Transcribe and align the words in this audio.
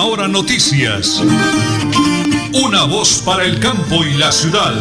Última 0.00 0.04
Hora 0.04 0.28
Noticias. 0.28 1.20
Una 2.54 2.84
voz 2.84 3.22
para 3.26 3.44
el 3.44 3.60
campo 3.60 4.00
y 4.04 4.16
la 4.18 4.32
ciudad. 4.32 4.72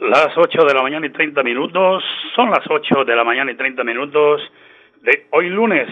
Las 0.00 0.36
8 0.36 0.64
de 0.64 0.74
la 0.74 0.82
mañana 0.82 1.06
y 1.06 1.10
30 1.10 1.42
minutos, 1.42 2.04
son 2.34 2.50
las 2.50 2.64
8 2.68 3.04
de 3.04 3.16
la 3.16 3.24
mañana 3.24 3.50
y 3.52 3.56
30 3.56 3.84
minutos 3.84 4.40
de 5.02 5.26
hoy 5.30 5.48
lunes, 5.48 5.88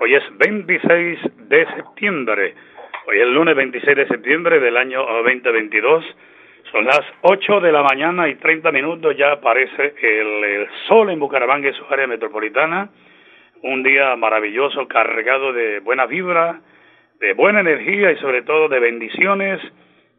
hoy 0.00 0.14
es 0.14 0.24
26 0.38 1.18
de 1.48 1.66
septiembre, 1.76 2.54
hoy 3.06 3.16
es 3.16 3.22
el 3.22 3.32
lunes 3.32 3.56
26 3.56 3.96
de 3.96 4.08
septiembre 4.08 4.60
del 4.60 4.76
año 4.76 5.00
2022, 5.24 6.04
son 6.70 6.84
las 6.84 7.00
8 7.22 7.60
de 7.60 7.72
la 7.72 7.82
mañana 7.82 8.28
y 8.28 8.34
30 8.34 8.70
minutos, 8.72 9.16
ya 9.16 9.32
aparece 9.32 9.94
el, 10.02 10.68
sol 10.86 11.10
en 11.10 11.18
Bucaramanga 11.18 11.68
y 11.68 11.72
su 11.74 11.84
área 11.90 12.06
metropolitana, 12.06 12.90
un 13.62 13.82
día 13.82 14.14
maravilloso, 14.16 14.86
cargado 14.86 15.52
de 15.52 15.80
buena 15.80 16.06
vibra, 16.06 16.60
de 17.20 17.32
buena 17.32 17.60
energía 17.60 18.12
y 18.12 18.16
sobre 18.16 18.42
todo 18.42 18.68
de 18.68 18.80
bendiciones 18.80 19.60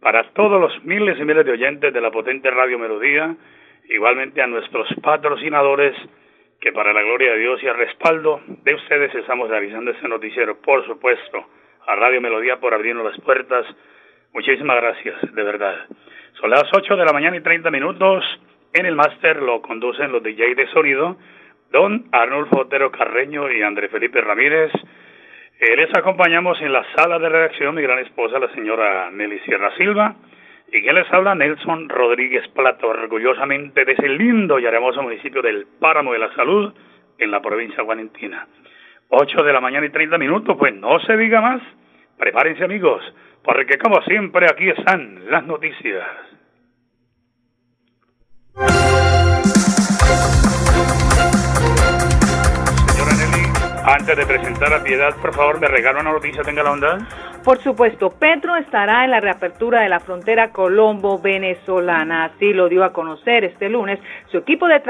para 0.02 0.23
todos 0.31 0.59
los 0.59 0.84
miles 0.84 1.17
y 1.20 1.23
miles 1.23 1.45
de 1.45 1.52
oyentes 1.52 1.93
de 1.93 2.02
la 2.02 2.12
potente 2.12 2.49
Radio 2.49 2.79
Melodía, 2.79 3.35
igualmente 3.90 4.41
a 4.41 4.48
nuestros 4.48 4.88
patrocinadores, 5.02 5.95
que 6.59 6.73
para 6.73 6.91
la 6.93 7.02
gloria 7.02 7.31
de 7.31 7.40
Dios 7.40 7.63
y 7.63 7.68
al 7.68 7.77
respaldo 7.77 8.41
de 8.48 8.76
ustedes 8.76 9.13
estamos 9.16 9.49
realizando 9.49 9.91
este 9.91 10.07
noticiero, 10.07 10.59
por 10.62 10.85
supuesto, 10.85 11.45
a 11.88 11.95
Radio 11.95 12.21
Melodía 12.21 12.59
por 12.59 12.73
abrirnos 12.73 13.05
las 13.05 13.20
puertas. 13.21 13.66
Muchísimas 14.34 14.78
gracias, 14.78 15.34
de 15.34 15.44
verdad. 15.44 15.76
Son 16.40 16.50
las 16.50 16.66
8 16.72 16.96
de 16.96 17.06
la 17.06 17.14
mañana 17.14 17.38
y 17.38 17.42
30 17.42 17.72
minutos. 17.72 18.24
En 18.74 18.86
el 18.86 18.96
máster 18.96 19.42
lo 19.42 19.62
conducen 19.62 20.12
los 20.12 20.22
DJ 20.22 20.54
de 20.55 20.68
sonido, 20.68 21.18
don 21.72 22.05
Arnulfo 22.12 22.62
Otero 22.62 22.91
Carreño 22.91 23.52
y 23.52 23.63
André 23.63 23.90
Felipe 23.90 24.21
Ramírez. 24.21 24.71
Eh, 25.60 25.76
les 25.76 25.90
acompañamos 25.98 26.62
en 26.62 26.71
la 26.71 26.86
sala 26.96 27.18
de 27.18 27.27
redacción 27.27 27.76
mi 27.76 27.82
gran 27.82 27.99
esposa, 27.99 28.40
la 28.40 28.54
señora 28.54 29.10
Nelly 29.12 29.40
Sierra 29.40 29.76
Silva, 29.76 30.16
y 30.71 30.82
quien 30.82 30.96
les 30.96 31.12
habla, 31.12 31.34
Nelson 31.34 31.90
Rodríguez 31.90 32.48
Plato, 32.49 32.88
orgullosamente 32.88 33.84
de 33.84 33.93
ese 33.93 34.08
lindo 34.08 34.60
y 34.60 34.66
hermoso 34.66 35.02
municipio 35.02 35.41
del 35.41 35.66
Páramo 35.80 36.14
de 36.14 36.20
la 36.20 36.34
Salud, 36.36 36.74
en 37.18 37.32
la 37.32 37.41
provincia 37.41 37.84
guanentina. 37.84 38.48
8 39.10 39.43
de 39.43 39.52
la 39.52 39.60
mañana 39.60 39.88
y 39.88 39.90
30 39.90 40.18
minutos, 40.20 40.55
pues 40.58 40.74
no 40.76 40.99
se 41.02 41.18
diga 41.18 41.41
más. 41.41 41.62
Prepárense 42.18 42.64
amigos, 42.64 43.02
porque 43.43 43.77
como 43.77 44.01
siempre 44.04 44.45
aquí 44.49 44.70
están 44.70 45.29
las 45.29 45.45
noticias. 45.45 46.05
Antes 53.85 54.18
de 54.18 54.26
presentar 54.26 54.74
a 54.74 54.84
Piedad, 54.84 55.16
por 55.22 55.34
favor, 55.34 55.60
me 55.60 55.68
regala 55.68 56.02
una 56.02 56.12
noticia, 56.12 56.44
tenga 56.44 56.63
la 56.63 56.72
onda. 56.72 56.98
Por 57.44 57.58
supuesto, 57.60 58.10
Petro 58.10 58.58
estará 58.58 59.05
en 59.05 59.12
la 59.12 59.21
reapertura 59.21 59.82
de 59.82 59.90
la 59.90 60.02
frontera 60.02 60.52
colombo-venezolana. 60.52 62.26
Así 62.26 62.54
lo 62.54 62.68
dio 62.68 62.84
a 62.84 62.91
conocer 62.91 63.46
este 63.46 63.70
lunes 63.70 63.99
su 64.30 64.38
equipo 64.38 64.68
de, 64.68 64.81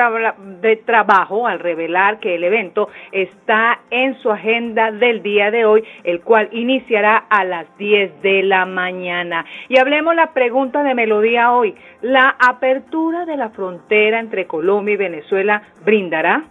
de 0.60 0.76
trabajo 0.78 1.48
al 1.48 1.60
revelar 1.60 2.20
que 2.20 2.36
el 2.36 2.44
evento 2.44 2.90
está 3.12 3.82
en 3.92 4.20
su 4.20 4.32
agenda 4.32 4.92
del 4.92 5.22
día 5.22 5.52
de 5.52 5.66
hoy, 5.66 5.84
el 6.04 6.22
cual 6.22 6.50
iniciará 6.52 7.26
a 7.30 7.46
las 7.46 7.66
10 7.78 8.22
de 8.24 8.42
la 8.44 8.66
mañana. 8.66 9.46
Y 9.70 9.78
hablemos 9.78 10.16
la 10.16 10.34
pregunta 10.34 10.84
de 10.84 10.96
Melodía 10.96 11.52
hoy. 11.52 11.76
¿La 12.02 12.36
apertura 12.40 13.26
de 13.26 13.38
la 13.38 13.50
frontera 13.50 14.20
entre 14.20 14.48
Colombia 14.48 14.96
y 14.96 14.98
Venezuela 14.98 15.62
brindará 15.86 16.44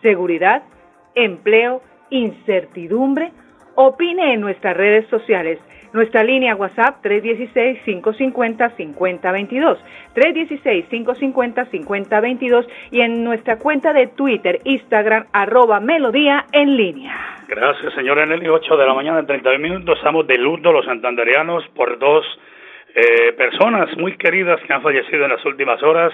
seguridad? 0.00 0.62
Empleo, 1.14 1.80
incertidumbre? 2.10 3.30
Opine 3.76 4.34
en 4.34 4.40
nuestras 4.40 4.76
redes 4.76 5.06
sociales. 5.08 5.60
Nuestra 5.92 6.24
línea 6.24 6.56
WhatsApp 6.56 7.04
316-550-5022. 7.04 9.78
316-550-5022 10.16 12.66
y 12.90 13.00
en 13.00 13.22
nuestra 13.22 13.58
cuenta 13.58 13.92
de 13.92 14.08
Twitter, 14.08 14.58
Instagram, 14.64 15.26
arroba 15.32 15.78
melodía 15.78 16.46
en 16.50 16.76
línea. 16.76 17.14
Gracias, 17.46 17.94
señora 17.94 18.26
Nelly. 18.26 18.48
8 18.48 18.76
de 18.76 18.86
la 18.86 18.94
mañana, 18.94 19.20
en 19.20 19.26
30 19.26 19.56
minutos. 19.58 19.98
Estamos 19.98 20.26
de 20.26 20.36
luto 20.36 20.72
los 20.72 20.84
santanderianos 20.84 21.64
por 21.76 21.96
dos 21.98 22.26
eh, 22.96 23.32
personas 23.36 23.96
muy 23.96 24.16
queridas 24.16 24.60
que 24.62 24.72
han 24.72 24.82
fallecido 24.82 25.24
en 25.24 25.30
las 25.30 25.44
últimas 25.44 25.82
horas 25.82 26.12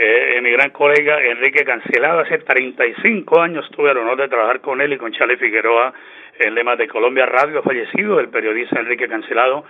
eh, 0.00 0.40
mi 0.40 0.52
gran 0.52 0.70
colega 0.70 1.20
Enrique 1.20 1.64
Cancelado. 1.64 2.20
Hace 2.20 2.38
35 2.38 3.40
años 3.40 3.68
tuve 3.72 3.90
el 3.90 3.98
honor 3.98 4.16
de 4.16 4.28
trabajar 4.28 4.60
con 4.60 4.80
él 4.80 4.92
y 4.92 4.96
con 4.96 5.10
Charlie 5.10 5.36
Figueroa 5.36 5.92
en 6.38 6.54
Lema 6.54 6.76
de 6.76 6.86
Colombia 6.86 7.26
Radio, 7.26 7.62
fallecido 7.64 8.20
el 8.20 8.28
periodista 8.28 8.78
Enrique 8.78 9.08
Cancelado, 9.08 9.64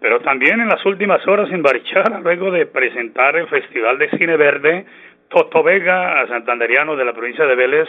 pero 0.00 0.20
también 0.20 0.58
en 0.60 0.68
las 0.68 0.84
últimas 0.86 1.26
horas 1.28 1.50
en 1.52 1.62
Barichara, 1.62 2.20
luego 2.20 2.50
de 2.50 2.64
presentar 2.64 3.36
el 3.36 3.46
Festival 3.46 3.98
de 3.98 4.08
Cine 4.10 4.38
Verde, 4.38 4.86
Toto 5.28 5.62
Vega, 5.62 6.20
a 6.20 6.28
santanderiano 6.28 6.96
de 6.96 7.04
la 7.04 7.12
provincia 7.12 7.44
de 7.44 7.54
Vélez, 7.54 7.88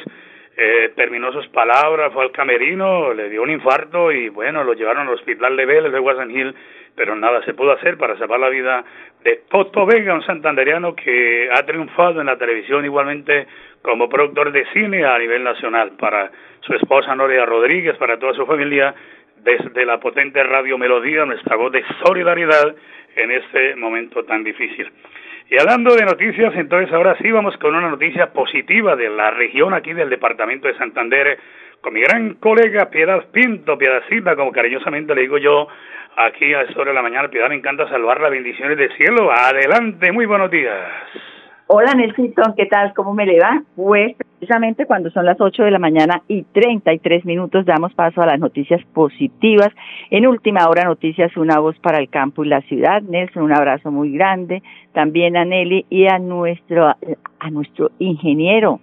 eh, 0.57 0.93
terminó 0.95 1.31
sus 1.33 1.47
palabras, 1.49 2.13
fue 2.13 2.23
al 2.23 2.31
camerino, 2.31 3.13
le 3.13 3.29
dio 3.29 3.43
un 3.43 3.51
infarto 3.51 4.11
y 4.11 4.29
bueno, 4.29 4.63
lo 4.63 4.73
llevaron 4.73 5.07
al 5.07 5.13
hospital 5.13 5.57
de 5.57 5.65
Vélez 5.65 5.91
de 5.91 5.99
Guasan 5.99 6.55
pero 6.95 7.13
nada 7.15 7.43
se 7.43 7.53
pudo 7.53 7.73
hacer 7.73 7.97
para 7.97 8.17
salvar 8.17 8.39
la 8.39 8.47
vida 8.47 8.85
de 9.23 9.41
Toto 9.49 9.85
Vega, 9.85 10.13
un 10.13 10.25
santanderiano 10.25 10.95
que 10.95 11.49
ha 11.51 11.65
triunfado 11.65 12.21
en 12.21 12.27
la 12.27 12.37
televisión 12.37 12.85
igualmente 12.85 13.47
como 13.81 14.07
productor 14.07 14.51
de 14.53 14.65
cine 14.71 15.03
a 15.03 15.17
nivel 15.19 15.43
nacional, 15.43 15.91
para 15.99 16.31
su 16.61 16.73
esposa 16.73 17.15
Noria 17.15 17.45
Rodríguez, 17.45 17.97
para 17.97 18.17
toda 18.17 18.33
su 18.33 18.45
familia, 18.45 18.95
desde 19.43 19.85
la 19.85 19.99
potente 19.99 20.41
Radio 20.43 20.77
Melodía, 20.77 21.25
nuestra 21.25 21.57
voz 21.57 21.71
de 21.71 21.83
solidaridad 22.03 22.75
en 23.15 23.31
este 23.31 23.75
momento 23.75 24.23
tan 24.23 24.43
difícil. 24.43 24.89
Y 25.47 25.59
hablando 25.59 25.95
de 25.95 26.05
noticias, 26.05 26.55
entonces 26.55 26.91
ahora 26.91 27.15
sí 27.21 27.31
vamos 27.31 27.55
con 27.57 27.75
una 27.75 27.89
noticia 27.89 28.33
positiva 28.33 28.95
de 28.95 29.09
la 29.09 29.29
región 29.29 29.75
aquí 29.75 29.93
del 29.93 30.09
departamento 30.09 30.67
de 30.67 30.75
Santander, 30.75 31.37
con 31.81 31.93
mi 31.93 32.01
gran 32.01 32.33
colega 32.35 32.89
Piedad 32.89 33.23
Pinto, 33.31 33.77
Piedacita, 33.77 34.35
como 34.35 34.51
cariñosamente 34.51 35.13
le 35.13 35.21
digo 35.21 35.37
yo, 35.37 35.67
aquí 36.17 36.51
a 36.53 36.63
de 36.63 36.93
la 36.93 37.01
mañana. 37.03 37.29
Piedad, 37.29 37.49
me 37.49 37.55
encanta 37.55 37.87
salvar 37.89 38.19
las 38.21 38.31
bendiciones 38.31 38.75
del 38.75 38.91
cielo. 38.97 39.31
Adelante, 39.31 40.11
muy 40.11 40.25
buenos 40.25 40.49
días. 40.49 40.79
Hola 41.67 41.93
Nelsito, 41.93 42.41
¿qué 42.57 42.65
tal? 42.65 42.93
¿Cómo 42.95 43.13
me 43.13 43.27
le 43.27 43.39
va? 43.39 43.61
Pues 43.75 44.15
precisamente 44.45 44.85
cuando 44.85 45.09
son 45.09 45.25
las 45.25 45.41
8 45.41 45.63
de 45.63 45.71
la 45.71 45.79
mañana 45.79 46.21
y 46.27 46.43
33 46.43 47.25
minutos 47.25 47.65
damos 47.65 47.93
paso 47.95 48.21
a 48.21 48.27
las 48.27 48.39
noticias 48.39 48.79
positivas. 48.93 49.69
En 50.11 50.27
última 50.27 50.69
hora 50.69 50.83
noticias, 50.83 51.35
una 51.35 51.59
voz 51.59 51.75
para 51.79 51.97
el 51.97 52.09
campo 52.09 52.43
y 52.43 52.49
la 52.49 52.61
ciudad. 52.61 53.01
Nelson, 53.01 53.41
un 53.41 53.53
abrazo 53.53 53.91
muy 53.91 54.11
grande. 54.11 54.61
También 54.93 55.35
a 55.35 55.45
Nelly 55.45 55.87
y 55.89 56.05
a 56.05 56.19
nuestro, 56.19 56.85
a 56.85 57.49
nuestro 57.49 57.89
ingeniero, 57.97 58.81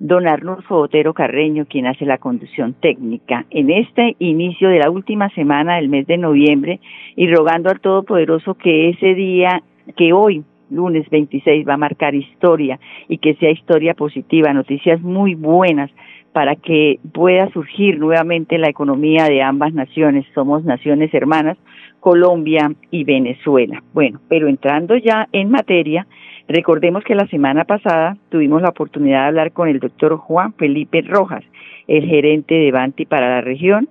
don 0.00 0.26
Arnulfo 0.26 0.76
Otero 0.76 1.14
Carreño, 1.14 1.66
quien 1.66 1.86
hace 1.86 2.04
la 2.04 2.18
conducción 2.18 2.74
técnica, 2.74 3.46
en 3.50 3.70
este 3.70 4.16
inicio 4.18 4.68
de 4.70 4.80
la 4.80 4.90
última 4.90 5.28
semana 5.30 5.76
del 5.76 5.88
mes 5.88 6.08
de 6.08 6.18
noviembre 6.18 6.80
y 7.14 7.32
rogando 7.32 7.70
al 7.70 7.80
Todopoderoso 7.80 8.54
que 8.54 8.88
ese 8.88 9.14
día, 9.14 9.62
que 9.96 10.12
hoy, 10.12 10.42
lunes 10.70 11.08
26, 11.10 11.66
va 11.66 11.74
a 11.74 11.78
marcar 11.78 12.14
historia 12.14 12.78
y 13.08 13.18
que 13.18 13.34
sea 13.34 13.50
historia 13.50 13.94
positiva, 13.94 14.52
noticias 14.52 15.00
muy 15.00 15.34
buenas 15.34 15.90
para 16.32 16.56
que 16.56 17.00
pueda 17.12 17.50
surgir 17.50 17.98
nuevamente 17.98 18.58
la 18.58 18.68
economía 18.68 19.24
de 19.24 19.42
ambas 19.42 19.72
naciones. 19.72 20.26
Somos 20.34 20.64
naciones 20.64 21.12
hermanas, 21.14 21.56
Colombia 22.00 22.72
y 22.90 23.04
Venezuela. 23.04 23.82
Bueno, 23.94 24.20
pero 24.28 24.48
entrando 24.48 24.96
ya 24.96 25.28
en 25.32 25.50
materia, 25.50 26.06
Recordemos 26.48 27.02
que 27.02 27.16
la 27.16 27.26
semana 27.26 27.64
pasada 27.64 28.16
tuvimos 28.28 28.62
la 28.62 28.68
oportunidad 28.68 29.22
de 29.22 29.26
hablar 29.28 29.52
con 29.52 29.68
el 29.68 29.80
doctor 29.80 30.16
Juan 30.16 30.52
Felipe 30.54 31.02
Rojas, 31.02 31.42
el 31.88 32.06
gerente 32.06 32.54
de 32.54 32.70
Banti 32.70 33.04
para 33.04 33.28
la 33.28 33.40
región, 33.40 33.88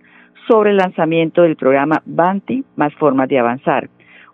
sobre 0.48 0.72
el 0.72 0.78
lanzamiento 0.78 1.42
del 1.42 1.58
programa 1.58 2.02
Banti, 2.06 2.64
más 2.78 2.94
formas 2.96 3.28
de 3.28 3.40
avanzar. 3.40 3.90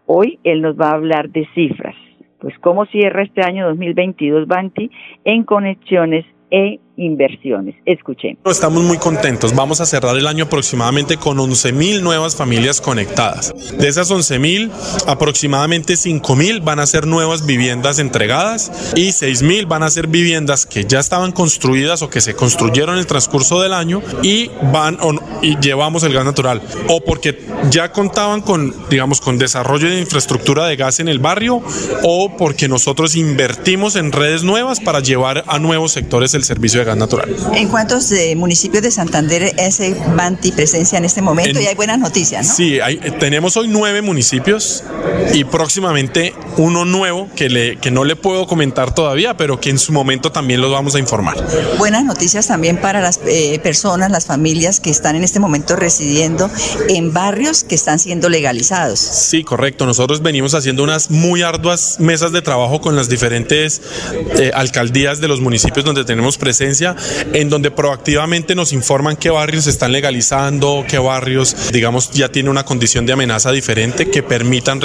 Hoy 0.06 0.40
él 0.44 0.62
nos 0.62 0.80
va 0.80 0.90
a 0.90 0.96
hablar 0.96 1.30
de 1.30 1.48
cifras, 1.56 1.96
pues 2.42 2.58
cómo 2.60 2.86
cierra 2.88 3.24
este 3.24 3.42
año 3.42 3.68
2022 3.68 4.48
Banti 4.48 4.92
en 5.24 5.44
conexiones 5.44 6.26
e 6.50 6.80
inversiones. 6.98 7.76
Escuchen. 7.86 8.38
Estamos 8.46 8.84
muy 8.84 8.98
contentos. 8.98 9.56
Vamos 9.56 9.82
a 9.82 9.86
cerrar 9.86 10.16
el 10.18 10.28
año 10.28 10.46
aproximadamente 10.46 11.18
con 11.18 11.38
11.000 11.38 12.02
nuevas 12.02 12.36
familias 12.36 12.82
conectadas. 12.82 13.54
De 13.78 13.88
esas 13.88 14.12
11.000, 14.12 14.72
aproximadamente 15.08 15.94
5.000 15.94 16.64
van 16.64 16.80
a 16.80 16.86
ser 16.86 17.08
nuevas 17.08 17.46
viviendas 17.46 18.00
entregadas 18.00 18.94
y 18.96 19.10
6.000 19.10 19.68
van 19.68 19.84
a 19.84 19.90
ser 19.90 20.08
viviendas 20.08 20.66
que 20.66 20.86
ya 20.86 21.00
estaban 21.00 21.32
construidas 21.32 22.02
o 22.02 22.10
que 22.10 22.22
se 22.22 22.36
construyeron 22.36 22.96
en 22.96 23.00
el 23.00 23.08
transcurso 23.08 23.62
del 23.62 23.74
año 23.74 24.02
y 24.24 24.50
van 24.72 24.98
y 25.42 25.58
llevamos 25.60 26.04
el 26.04 26.14
gas 26.14 26.26
natural 26.26 26.62
o 26.88 27.02
porque 27.02 27.40
ya 27.70 27.92
contaban 27.92 28.42
con, 28.42 28.74
digamos, 28.90 29.22
con 29.22 29.38
desarrollo 29.38 29.90
de 29.90 30.00
infraestructura 30.00 30.68
de 30.68 30.76
gas 30.76 31.00
en 31.00 31.08
el 31.08 31.20
barrio 31.20 31.62
o 32.04 32.38
porque 32.38 32.68
nosotros 32.68 33.16
invertimos 33.16 33.96
en 33.96 34.12
redes 34.12 34.44
nuevas 34.44 34.80
para 34.80 35.00
llevar 35.00 35.44
a 35.48 35.60
nuevos 35.60 35.92
sectores 35.92 36.34
el 36.34 36.44
servicio 36.44 36.80
de 36.80 36.86
gas 36.86 36.91
gas 36.92 36.98
natural. 36.98 37.36
¿En 37.54 37.68
cuántos 37.70 38.12
eh, 38.12 38.36
municipios 38.36 38.84
de 38.84 38.92
Santander 38.92 39.54
es 39.58 39.82
Banti 40.16 40.52
presencia 40.52 40.98
en 40.98 41.06
este 41.06 41.22
momento? 41.22 41.60
y 41.60 41.66
hay 41.66 41.76
buenas 41.76 42.00
noticias, 42.00 42.48
¿no? 42.48 42.54
Sí, 42.54 42.80
hay, 42.80 42.98
tenemos 43.20 43.58
hoy 43.58 43.68
nueve 43.68 44.02
municipios 44.02 44.84
y 45.34 45.44
próximamente 45.44 46.34
uno 46.58 46.86
nuevo 46.86 47.30
que, 47.36 47.50
le, 47.50 47.78
que 47.78 47.92
no 47.92 48.04
le 48.04 48.16
puedo 48.16 48.48
comentar 48.48 48.94
todavía, 48.94 49.38
pero 49.38 49.60
que 49.60 49.70
en 49.70 49.80
su 49.80 49.92
momento 49.92 50.32
también 50.32 50.62
los 50.62 50.72
vamos 50.72 50.96
a 50.96 51.00
informar. 51.00 51.38
Buenas 51.78 52.04
noticias 52.06 52.48
también 52.48 52.78
para 52.78 53.02
las 53.02 53.20
eh, 53.26 53.60
personas, 53.60 54.12
las 54.12 54.26
familias 54.26 54.80
que 54.80 54.90
están 54.90 55.16
en 55.16 55.24
este 55.24 55.40
momento 55.40 55.76
residiendo 55.76 56.50
en 56.90 57.14
barrios 57.14 57.64
que 57.64 57.76
están 57.76 58.00
siendo 58.00 58.30
legalizados. 58.30 59.00
Sí, 59.00 59.44
correcto. 59.44 59.86
Nosotros 59.86 60.22
venimos 60.22 60.54
haciendo 60.54 60.84
unas 60.84 61.10
muy 61.10 61.42
arduas 61.42 62.00
mesas 62.00 62.32
de 62.32 62.42
trabajo 62.42 62.82
con 62.82 62.96
las 62.96 63.10
diferentes 63.10 63.82
eh, 64.38 64.52
alcaldías 64.54 65.22
de 65.22 65.28
los 65.28 65.42
municipios 65.42 65.86
donde 65.86 66.06
tenemos 66.06 66.38
presencia, 66.38 66.96
en 67.34 67.50
donde 67.50 67.72
proactivamente 67.72 68.56
nos 68.56 68.74
informan 68.74 69.16
qué 69.16 69.30
barrios 69.30 69.68
están 69.68 69.92
legalizando, 69.92 70.86
qué 70.88 70.98
barrios, 70.98 71.56
digamos, 71.72 72.12
ya 72.12 72.30
tiene 72.30 72.50
una 72.50 72.66
condición 72.66 73.06
de 73.06 73.14
amenaza 73.14 73.52
diferente 73.52 74.10
que 74.10 74.24
permitan 74.24 74.82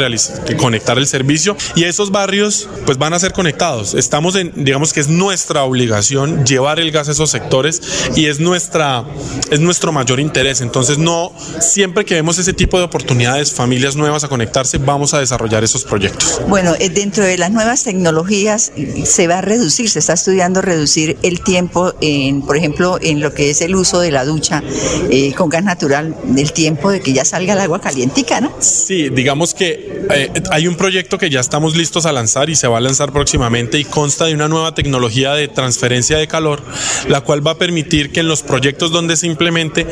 conectar 0.56 0.98
el 0.98 1.06
servicio 1.06 1.55
y 1.74 1.84
esos 1.84 2.10
barrios 2.10 2.68
pues 2.84 2.98
van 2.98 3.12
a 3.12 3.18
ser 3.18 3.32
conectados. 3.32 3.94
Estamos 3.94 4.36
en, 4.36 4.52
digamos 4.54 4.92
que 4.92 5.00
es 5.00 5.08
nuestra 5.08 5.64
obligación 5.64 6.44
llevar 6.44 6.80
el 6.80 6.90
gas 6.90 7.08
a 7.08 7.12
esos 7.12 7.30
sectores 7.30 7.82
y 8.14 8.26
es 8.26 8.40
nuestra 8.40 9.04
es 9.50 9.60
nuestro 9.60 9.92
mayor 9.92 10.20
interés. 10.20 10.60
Entonces 10.60 10.98
no 10.98 11.32
siempre 11.60 12.04
que 12.04 12.14
vemos 12.14 12.38
ese 12.38 12.52
tipo 12.52 12.78
de 12.78 12.84
oportunidades, 12.84 13.52
familias 13.52 13.96
nuevas 13.96 14.24
a 14.24 14.28
conectarse, 14.28 14.78
vamos 14.78 15.14
a 15.14 15.20
desarrollar 15.20 15.64
esos 15.64 15.84
proyectos. 15.84 16.40
Bueno, 16.48 16.74
eh, 16.78 16.88
dentro 16.88 17.24
de 17.24 17.38
las 17.38 17.50
nuevas 17.50 17.84
tecnologías 17.84 18.72
se 19.04 19.26
va 19.26 19.38
a 19.38 19.40
reducir, 19.42 19.90
se 19.90 19.98
está 19.98 20.14
estudiando 20.14 20.62
reducir 20.62 21.18
el 21.22 21.40
tiempo 21.40 21.94
en, 22.00 22.42
por 22.42 22.56
ejemplo, 22.56 22.98
en 23.00 23.20
lo 23.20 23.32
que 23.32 23.50
es 23.50 23.60
el 23.60 23.74
uso 23.74 24.00
de 24.00 24.10
la 24.10 24.24
ducha 24.24 24.62
eh, 25.10 25.32
con 25.34 25.48
gas 25.48 25.64
natural, 25.64 26.16
del 26.24 26.52
tiempo 26.52 26.90
de 26.90 27.00
que 27.00 27.12
ya 27.12 27.24
salga 27.24 27.54
el 27.54 27.60
agua 27.60 27.80
calientica, 27.80 28.40
¿no? 28.40 28.52
Sí, 28.60 29.08
digamos 29.10 29.54
que 29.54 30.06
eh, 30.14 30.30
hay 30.50 30.68
un 30.68 30.76
proyecto 30.76 31.18
que 31.18 31.30
ya 31.30 31.40
estamos 31.46 31.76
listos 31.76 32.06
a 32.06 32.12
lanzar 32.12 32.50
y 32.50 32.56
se 32.56 32.66
va 32.66 32.78
a 32.78 32.80
lanzar 32.80 33.12
próximamente 33.12 33.78
y 33.78 33.84
consta 33.84 34.24
de 34.24 34.34
una 34.34 34.48
nueva 34.48 34.74
tecnología 34.74 35.32
de 35.34 35.46
transferencia 35.46 36.18
de 36.18 36.26
calor, 36.26 36.60
la 37.08 37.20
cual 37.20 37.46
va 37.46 37.52
a 37.52 37.54
permitir 37.54 38.10
que 38.10 38.18
en 38.18 38.26
los 38.26 38.42
proyectos 38.42 38.90
donde 38.90 39.16
se 39.16 39.28
implemente 39.28 39.86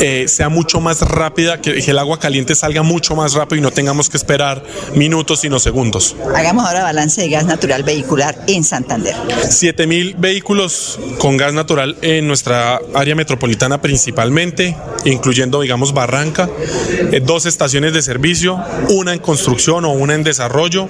eh, 0.00 0.28
sea 0.28 0.48
mucho 0.48 0.80
más 0.80 1.00
rápida, 1.00 1.60
que, 1.60 1.72
el 1.72 1.98
agua 1.98 2.20
caliente 2.20 2.54
salga 2.54 2.84
mucho 2.84 3.16
más 3.16 3.34
rápido 3.34 3.58
y 3.58 3.62
no 3.62 3.72
tengamos 3.72 4.08
que 4.08 4.16
esperar 4.16 4.62
minutos, 4.94 5.40
sino 5.40 5.58
segundos. 5.58 6.14
Hagamos 6.36 6.64
ahora 6.64 6.84
balance 6.84 7.20
de 7.20 7.28
gas 7.30 7.46
natural 7.46 7.82
vehicular 7.82 8.38
en 8.46 8.62
Santander. 8.62 9.16
7 9.50 9.88
mil 9.88 10.14
vehículos 10.16 11.00
con 11.18 11.36
gas 11.36 11.52
natural 11.52 11.96
en 12.02 12.28
nuestra 12.28 12.80
área 12.94 13.16
metropolitana 13.16 13.82
principalmente, 13.82 14.76
incluyendo, 15.04 15.62
digamos, 15.62 15.94
Barranca, 15.94 16.48
eh, 17.10 17.20
dos 17.20 17.46
estaciones 17.46 17.92
de 17.92 18.02
servicio, 18.02 18.62
una 18.88 19.12
en 19.12 19.18
construcción 19.18 19.84
o 19.84 19.90
una 19.90 20.14
en 20.14 20.22
desarrollo. 20.22 20.88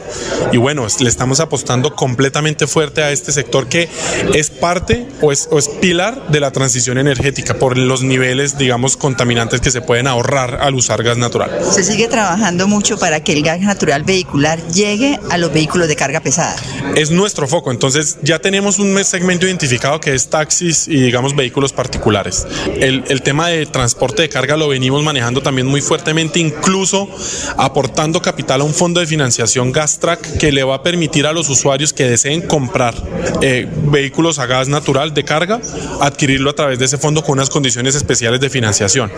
Y 0.53 0.57
bueno, 0.57 0.87
le 1.01 1.09
estamos 1.09 1.41
apostando 1.41 1.95
completamente 1.95 2.67
fuerte 2.67 3.03
a 3.03 3.11
este 3.11 3.33
sector 3.33 3.69
que 3.69 3.89
es 4.35 4.51
parte 4.51 5.07
o 5.21 5.33
es, 5.33 5.49
o 5.51 5.59
es 5.59 5.69
pilar 5.69 6.29
de 6.29 6.41
la 6.41 6.51
transición 6.51 6.99
energética 6.99 7.55
por 7.55 7.77
los 7.77 8.03
niveles, 8.03 8.59
digamos, 8.59 8.97
contaminantes 8.97 9.61
que 9.61 9.71
se 9.71 9.81
pueden 9.81 10.07
ahorrar 10.07 10.59
al 10.61 10.75
usar 10.75 11.03
gas 11.03 11.17
natural. 11.17 11.51
Se 11.71 11.83
sigue 11.83 12.09
trabajando 12.09 12.69
mucho 12.69 12.99
para 12.99 13.23
que 13.25 13.33
el 13.33 13.43
gas 13.43 13.61
natural 13.61 14.03
vehicular 14.05 14.61
llegue 14.69 15.19
a 15.31 15.39
los 15.39 15.53
vehículos 15.53 15.89
de 15.89 15.97
carga 15.97 16.21
pesada. 16.21 16.57
Es 16.97 17.11
nuestro 17.11 17.49
foco, 17.49 17.71
entonces 17.71 18.19
ya 18.23 18.39
tenemos 18.39 18.79
un 18.79 19.03
segmento 19.05 19.47
identificado 19.47 20.01
que 20.01 20.15
es 20.15 20.29
taxis 20.29 20.89
y 20.89 21.01
digamos 21.01 21.35
vehículos 21.35 21.73
particulares. 21.73 22.47
El, 22.79 23.05
el 23.09 23.23
tema 23.23 23.49
de 23.49 23.67
transporte 23.67 24.23
de 24.23 24.29
carga 24.29 24.57
lo 24.57 24.69
venimos 24.69 25.03
manejando 25.03 25.43
también 25.43 25.67
muy 25.67 25.81
fuertemente, 25.81 26.39
incluso 26.39 27.09
aportando 27.57 28.21
capital 28.21 28.61
a 28.61 28.65
un 28.65 28.75
fondo 28.75 29.01
de 29.01 29.07
financiación 29.07 29.73
Gastrack 29.93 30.39
que 30.39 30.53
le 30.53 30.65
va 30.65 30.77
a 30.77 30.83
permitir 30.83 31.27
a 31.27 31.33
los 31.33 31.51
usuarios 31.51 31.93
que 31.93 32.05
deseen 32.05 32.41
comprar 32.41 32.95
eh, 33.43 33.69
vehículos 33.91 34.39
a 34.39 34.47
gas 34.47 34.69
natural 34.69 35.13
de 35.13 35.23
carga, 35.23 35.61
adquirirlo 36.01 36.51
a 36.51 36.55
través 36.55 36.79
de 36.79 36.87
ese 36.87 36.97
fondo 36.97 37.23
con 37.23 37.35
unas 37.35 37.51
condiciones 37.51 37.95
especiales 37.95 38.41
de 38.41 38.49
financiación. 38.49 39.13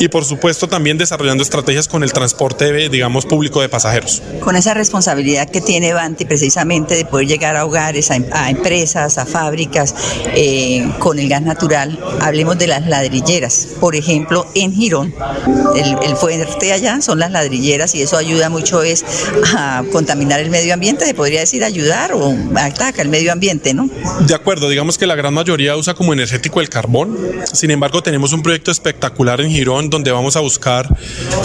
Y 0.00 0.08
por 0.08 0.24
supuesto 0.24 0.68
también 0.68 0.98
desarrollando 0.98 1.44
estrategias 1.44 1.86
con 1.86 2.02
el 2.02 2.12
transporte, 2.12 2.88
digamos, 2.88 3.24
público 3.24 3.60
de 3.60 3.68
pasajeros. 3.68 4.20
Con 4.40 4.56
esa 4.56 4.74
responsabilidad 4.74 5.48
que 5.48 5.60
tiene 5.60 5.92
Banti 5.92 6.24
precisamente 6.24 6.96
de 6.96 7.04
poder 7.04 7.28
llegar 7.28 7.56
a 7.56 7.64
hogares, 7.64 8.10
a, 8.10 8.50
empresas, 8.50 9.18
a 9.18 9.26
fábricas 9.26 9.94
eh, 10.34 10.90
con 10.98 11.20
el 11.20 11.28
gas 11.28 11.42
natural, 11.42 12.00
hablemos 12.20 12.58
de 12.58 12.66
las 12.66 12.84
ladrilleras. 12.86 13.68
Por 13.78 13.94
ejemplo, 13.94 14.44
en 14.54 14.72
Girón, 14.72 15.14
el, 15.76 15.96
el 16.02 16.16
fuerte 16.16 16.72
allá 16.72 17.00
son 17.00 17.20
las 17.20 17.30
ladrilleras 17.30 17.94
y 17.94 18.02
eso 18.02 18.16
ayuda 18.16 18.48
mucho 18.48 18.82
es 18.82 19.04
a 19.56 19.84
contaminar 19.92 20.15
el 20.20 20.50
medio 20.50 20.74
ambiente, 20.74 21.06
se 21.06 21.14
podría 21.14 21.40
decir 21.40 21.64
ayudar 21.64 22.12
o 22.12 22.34
ataca 22.56 23.02
el 23.02 23.08
medio 23.08 23.32
ambiente, 23.32 23.74
¿no? 23.74 23.88
De 24.26 24.34
acuerdo, 24.34 24.68
digamos 24.68 24.98
que 24.98 25.06
la 25.06 25.14
gran 25.14 25.34
mayoría 25.34 25.76
usa 25.76 25.94
como 25.94 26.12
energético 26.12 26.60
el 26.60 26.68
carbón. 26.68 27.16
Sin 27.52 27.70
embargo, 27.70 28.02
tenemos 28.02 28.32
un 28.32 28.42
proyecto 28.42 28.70
espectacular 28.70 29.40
en 29.40 29.50
Girón 29.50 29.90
donde 29.90 30.10
vamos 30.10 30.36
a 30.36 30.40
buscar 30.40 30.88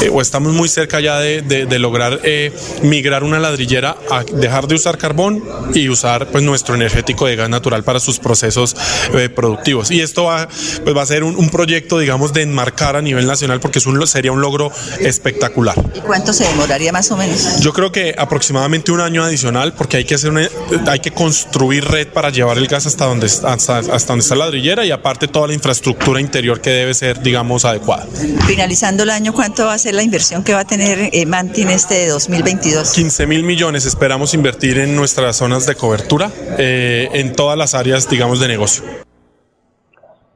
eh, 0.02 0.10
o 0.12 0.22
estamos 0.22 0.54
muy 0.54 0.70
cerca 0.70 1.00
ya 1.00 1.20
de, 1.20 1.42
de, 1.42 1.80
lograr 1.80 2.20
eh, 2.24 2.52
migrar 2.84 3.24
una 3.24 3.40
ladrillera 3.40 3.98
a 4.10 4.24
dejar 4.24 4.68
de 4.68 4.76
usar 4.76 4.98
carbón 4.98 5.44
y 5.74 5.90
usar 5.90 6.28
pues 6.28 6.44
nuestro 6.44 6.76
energético 6.76 7.26
de 7.26 7.36
gas 7.36 7.50
natural 7.50 7.84
para 7.84 8.00
sus 8.00 8.20
procesos 8.20 8.76
eh, 9.14 9.30
productivos. 9.30 9.92
Y 9.92 10.02
esto 10.02 10.26
va, 10.26 10.48
pues, 10.84 10.96
va 10.96 11.02
a 11.02 11.06
ser 11.06 11.24
un, 11.24 11.36
un, 11.36 11.50
proyecto, 11.50 12.00
digamos, 12.00 12.34
de 12.34 12.44
enmarcar 12.44 12.96
a 12.96 13.02
nivel 13.02 13.28
nacional 13.28 13.60
porque 13.60 13.80
es 13.80 13.86
un, 13.86 14.06
sería 14.08 14.32
un 14.32 14.42
logro 14.42 14.72
espectacular. 15.00 15.76
¿Y 15.96 16.00
cuánto 16.02 16.34
se 16.34 16.46
demoraría 16.46 16.92
más 16.92 17.12
o 17.12 17.18
menos? 17.18 17.60
Yo 17.60 17.74
creo 17.74 17.92
que 17.92 18.16
aproximadamente 18.18 18.61
un 18.92 19.02
año 19.02 19.24
adicional 19.24 19.74
porque 19.74 19.98
hay 19.98 20.06
que 20.06 20.16
hacer 20.16 20.32
una, 20.32 20.48
hay 20.88 21.00
que 21.00 21.12
construir 21.12 21.86
red 21.86 22.08
para 22.08 22.30
llevar 22.30 22.58
el 22.58 22.68
gas 22.68 22.86
hasta 22.86 23.06
donde, 23.06 23.28
hasta, 23.28 23.78
hasta 23.78 24.08
donde 24.08 24.24
está 24.24 24.36
la 24.36 24.46
ladrillera 24.46 24.86
y 24.86 24.92
aparte 24.92 25.28
toda 25.28 25.48
la 25.48 25.54
infraestructura 25.54 26.22
interior 26.22 26.62
que 26.62 26.70
debe 26.70 26.94
ser, 26.94 27.22
digamos, 27.22 27.66
adecuada. 27.66 28.08
Finalizando 28.48 29.04
el 29.04 29.10
año, 29.10 29.34
¿cuánto 29.34 29.66
va 29.66 29.74
a 29.74 29.78
ser 29.78 29.96
la 29.96 30.04
inversión 30.04 30.44
que 30.44 30.54
va 30.54 30.62
a 30.62 30.66
tener 30.66 31.10
eh, 31.12 31.26
Mantin 31.26 31.70
este 31.70 31.96
de 31.96 32.08
2022? 32.08 32.92
15 32.92 33.28
mil 33.28 33.44
millones 33.44 33.86
esperamos 33.86 34.34
invertir 34.34 34.78
en 34.78 34.96
nuestras 34.96 35.38
zonas 35.38 35.66
de 35.66 35.76
cobertura, 35.76 36.32
eh, 36.58 37.10
en 37.14 37.34
todas 37.34 37.58
las 37.58 37.74
áreas, 37.74 38.10
digamos, 38.10 38.40
de 38.40 38.48
negocio. 38.48 38.84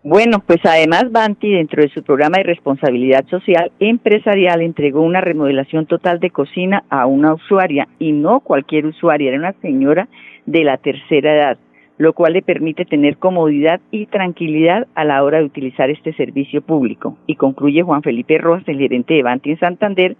Bueno, 0.07 0.37
pues 0.45 0.59
además 0.65 1.11
Banti, 1.11 1.51
dentro 1.51 1.81
de 1.81 1.89
su 1.89 2.03
programa 2.03 2.37
de 2.37 2.43
responsabilidad 2.43 3.25
social 3.25 3.71
empresarial, 3.79 4.61
entregó 4.61 5.01
una 5.01 5.19
remodelación 5.19 5.87
total 5.87 6.19
de 6.19 6.29
cocina 6.29 6.83
a 6.91 7.07
una 7.07 7.33
usuaria 7.33 7.87
y 7.97 8.11
no 8.11 8.41
cualquier 8.41 8.85
usuaria, 8.85 9.29
era 9.29 9.39
una 9.39 9.55
señora 9.63 10.07
de 10.45 10.63
la 10.63 10.77
tercera 10.77 11.33
edad, 11.33 11.57
lo 11.97 12.13
cual 12.13 12.33
le 12.33 12.43
permite 12.43 12.85
tener 12.85 13.17
comodidad 13.17 13.81
y 13.89 14.05
tranquilidad 14.05 14.85
a 14.93 15.05
la 15.05 15.23
hora 15.23 15.39
de 15.39 15.45
utilizar 15.45 15.89
este 15.89 16.13
servicio 16.13 16.61
público. 16.61 17.17
Y 17.25 17.35
concluye 17.35 17.81
Juan 17.81 18.03
Felipe 18.03 18.37
Rojas, 18.37 18.67
el 18.67 18.77
gerente 18.77 19.15
de 19.15 19.23
Banti 19.23 19.49
en 19.49 19.59
Santander, 19.59 20.17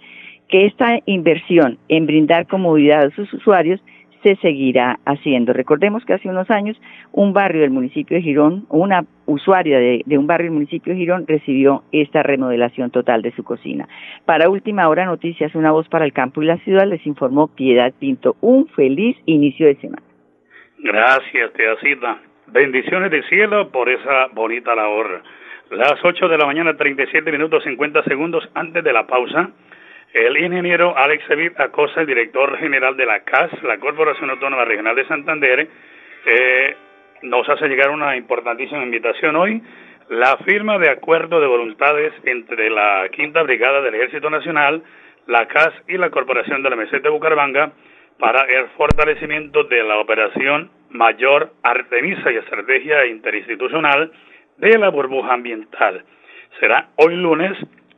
que 0.48 0.65
esta 0.65 0.98
inversión 1.06 1.77
en 1.89 2.08
brindar 2.08 2.48
comodidad 2.48 3.04
a 3.04 3.12
sus 3.12 3.32
usuarios 3.36 3.80
se 4.25 4.36
seguirá 4.38 4.98
haciendo. 5.05 5.53
Recordemos 5.53 6.03
que 6.03 6.13
hace 6.13 6.27
unos 6.27 6.50
años 6.50 6.82
un 7.12 7.32
barrio 7.32 7.62
del 7.62 7.70
municipio 7.70 8.17
de 8.17 8.24
Girón, 8.24 8.65
una 8.70 9.05
usuaria 9.27 9.77
de, 9.77 10.17
un 10.17 10.25
barrio 10.25 10.46
del 10.46 10.55
municipio 10.55 10.94
de 10.94 11.00
Girón 11.00 11.27
recibió 11.27 11.84
esta 11.91 12.24
remodelación 12.24 12.89
total 12.89 13.22
de 13.22 13.32
su 13.34 13.44
cocina. 13.44 13.88
Para 14.25 14.50
última 14.50 14.89
hora 14.89 15.05
noticias, 15.05 15.53
una 15.53 15.72
voz 15.72 15.88
para 15.89 16.05
el 16.05 16.13
campo 16.13 16.41
y 16.41 16.48
la 16.48 16.58
ciudad, 16.58 16.88
les 16.88 17.05
informó 17.05 17.50
Piedad 17.50 17.94
Pinto. 18.00 18.36
Un 18.41 18.67
feliz 18.70 19.15
inicio 19.27 19.67
de 19.67 19.75
semana. 19.75 20.01
Gracias, 20.79 21.53
Teacita. 21.53 22.17
Bendiciones 22.48 23.12
de 23.12 23.22
cielo 23.29 23.70
por 23.70 23.89
esa 23.89 24.27
bonita 24.34 24.74
labor. 24.74 25.22
Las 25.70 26.03
8 26.03 26.27
de 26.29 26.38
la 26.39 26.48
mañana, 26.48 26.75
37 26.75 27.32
minutos 27.32 27.63
50 27.63 28.03
segundos 28.05 28.44
antes 28.55 28.84
de 28.84 28.91
la 28.91 29.05
pausa. 29.05 29.51
El 30.15 30.38
ingeniero 30.38 30.98
Alex 30.98 31.29
Evit 31.29 31.60
Acosa, 31.60 32.00
el 32.00 32.07
director 32.07 32.57
general 32.57 32.95
de 32.95 33.05
la 33.05 33.19
CAS, 33.25 33.51
la 33.63 33.77
Corporación 33.79 34.29
Autónoma 34.29 34.63
Regional 34.63 34.95
de 34.95 35.05
Santander, 35.10 35.67
eh, 36.25 36.75
nos 37.24 37.50
hace 37.50 37.67
llegar 37.67 37.89
una 37.89 38.15
importantísima 38.15 38.81
invitación 38.81 39.36
hoy, 39.36 39.62
la 40.07 40.38
firma 40.38 40.77
de 40.77 40.89
acuerdo 40.89 41.41
de 41.41 41.48
voluntades 41.48 42.13
entre 42.24 42.69
la 42.69 43.10
Quinta 43.12 43.43
Brigada 43.43 43.81
del 43.81 43.95
Ejército 43.95 44.29
Nacional, 44.29 44.84
la 45.27 45.50
CAS 45.50 45.74
y 45.89 45.98
la 45.98 46.10
Corporación 46.10 46.63
de 46.63 46.69
la 46.69 46.77
Meseta 46.77 47.10
de 47.10 47.10
Bucaramanga 47.10 47.74
para 48.17 48.45
el 48.45 48.67
fortalecimiento 48.77 49.65
de 49.65 49.84
la 49.84 49.98
operación 49.98 50.72
Mayor 50.91 51.51
Artemisa 51.62 52.31
y 52.31 52.38
Estrategia 52.38 53.05
Interinstitucional 53.07 54.13
de 54.60 54.77
la 54.77 54.88
burbuja 54.88 55.34
ambiental. 55.34 56.05
Será 56.62 56.88
hoy 56.95 57.17
lunes 57.17 57.57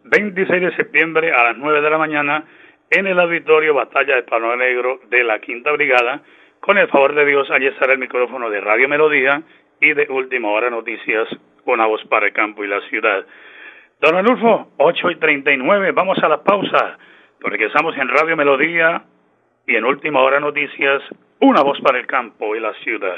26 0.10 0.62
de 0.62 0.76
septiembre 0.76 1.32
a 1.34 1.44
las 1.44 1.58
9 1.58 1.82
de 1.82 1.90
la 1.90 1.98
mañana 1.98 2.44
en 2.90 3.08
el 3.08 3.20
auditorio 3.20 3.74
Batalla 3.74 4.16
de 4.16 4.24
Palo 4.24 4.56
Negro 4.56 5.02
de 5.10 5.24
la 5.24 5.40
Quinta 5.40 5.72
Brigada. 5.72 6.22
Con 6.60 6.78
el 6.78 6.88
favor 6.88 7.14
de 7.14 7.26
Dios, 7.26 7.50
allí 7.52 7.68
estará 7.68 7.94
el 7.94 8.00
micrófono 8.00 8.50
de 8.50 8.62
Radio 8.62 8.88
Melodía 8.88 9.42
y 9.82 9.94
de 9.94 10.08
Última 10.10 10.50
Hora 10.50 10.70
Noticias, 10.70 11.28
una 11.66 11.86
voz 11.86 12.04
para 12.06 12.28
el 12.28 12.34
campo 12.34 12.64
y 12.64 12.68
la 12.68 12.82
ciudad. 12.90 13.26
Don 14.00 14.16
Anulfo, 14.16 14.72
8 14.78 15.12
y 15.12 15.16
39, 15.16 15.92
vamos 15.92 16.18
a 16.24 16.30
la 16.30 16.44
pausa, 16.44 16.98
porque 17.42 17.66
estamos 17.66 17.98
en 17.98 18.08
Radio 18.08 18.38
Melodía 18.38 19.04
y 19.66 19.76
en 19.76 19.86
Última 19.86 20.22
Hora 20.22 20.40
Noticias, 20.40 21.04
una 21.42 21.62
voz 21.62 21.80
para 21.82 22.00
el 22.00 22.08
campo 22.08 22.56
y 22.56 22.60
la 22.60 22.74
ciudad. 22.76 23.18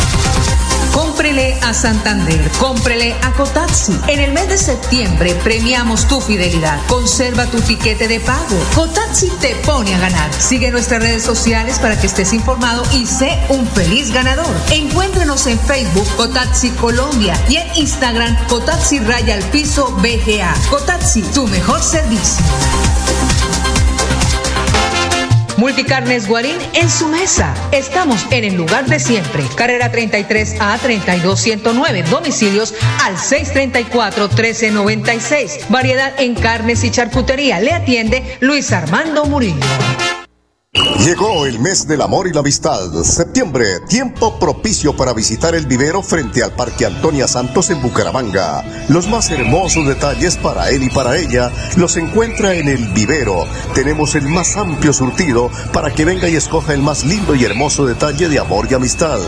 Cómprele 0.93 1.57
a 1.61 1.73
Santander, 1.73 2.51
cómprele 2.59 3.15
a 3.23 3.31
Cotaxi. 3.31 3.97
En 4.07 4.19
el 4.19 4.33
mes 4.33 4.49
de 4.49 4.57
septiembre 4.57 5.33
premiamos 5.43 6.07
tu 6.07 6.19
fidelidad. 6.19 6.79
Conserva 6.87 7.45
tu 7.45 7.61
tiquete 7.61 8.09
de 8.09 8.19
pago. 8.19 8.59
Cotaxi 8.75 9.29
te 9.39 9.55
pone 9.65 9.95
a 9.95 9.99
ganar. 9.99 10.33
Sigue 10.33 10.69
nuestras 10.69 11.01
redes 11.01 11.23
sociales 11.23 11.79
para 11.79 11.99
que 11.99 12.07
estés 12.07 12.33
informado 12.33 12.83
y 12.93 13.05
sé 13.05 13.39
un 13.49 13.65
feliz 13.67 14.11
ganador. 14.11 14.53
Encuéntrenos 14.71 15.47
en 15.47 15.60
Facebook 15.67 16.07
Cotaxi 16.17 16.69
Colombia 16.71 17.33
y 17.49 17.57
en 17.57 17.67
Instagram 17.75 18.35
Cotaxi 18.47 18.99
Raya 18.99 19.35
al 19.35 19.43
Piso 19.43 19.91
BGA. 19.97 20.53
Cotaxi, 20.69 21.21
tu 21.21 21.47
mejor 21.47 21.81
servicio. 21.81 22.43
Multicarnes 25.61 26.27
Guarín 26.27 26.57
en 26.73 26.89
su 26.89 27.07
mesa. 27.07 27.53
Estamos 27.71 28.25
en 28.31 28.45
el 28.45 28.55
lugar 28.55 28.87
de 28.87 28.99
siempre. 28.99 29.43
Carrera 29.55 29.91
33 29.91 30.55
a 30.59 30.75
32109. 30.79 32.03
Domicilios 32.09 32.73
al 33.03 33.15
634 33.17 34.27
1396. 34.27 35.69
Variedad 35.69 36.19
en 36.19 36.33
carnes 36.33 36.83
y 36.83 36.89
charcutería. 36.89 37.59
Le 37.59 37.73
atiende 37.73 38.37
Luis 38.39 38.71
Armando 38.71 39.25
Murillo. 39.25 39.59
Llegó 40.73 41.45
el 41.45 41.59
mes 41.59 41.85
del 41.85 42.01
amor 42.01 42.27
y 42.27 42.31
la 42.31 42.39
amistad. 42.39 42.89
Septiembre, 43.03 43.81
tiempo 43.89 44.39
propicio 44.39 44.95
para 44.95 45.13
visitar 45.13 45.53
el 45.53 45.65
vivero 45.65 46.01
frente 46.01 46.43
al 46.43 46.53
Parque 46.53 46.85
Antonia 46.85 47.27
Santos 47.27 47.69
en 47.71 47.81
Bucaramanga. 47.81 48.63
Los 48.87 49.09
más 49.09 49.29
hermosos 49.31 49.85
detalles 49.85 50.37
para 50.37 50.69
él 50.69 50.83
y 50.83 50.89
para 50.89 51.17
ella 51.17 51.51
los 51.75 51.97
encuentra 51.97 52.53
en 52.53 52.69
el 52.69 52.87
vivero. 52.93 53.43
Tenemos 53.73 54.15
el 54.15 54.29
más 54.29 54.55
amplio 54.55 54.93
surtido 54.93 55.51
para 55.73 55.91
que 55.91 56.05
venga 56.05 56.29
y 56.29 56.37
escoja 56.37 56.73
el 56.73 56.81
más 56.81 57.03
lindo 57.03 57.35
y 57.35 57.43
hermoso 57.43 57.85
detalle 57.85 58.29
de 58.29 58.39
amor 58.39 58.67
y 58.69 58.75
amistad. 58.75 59.19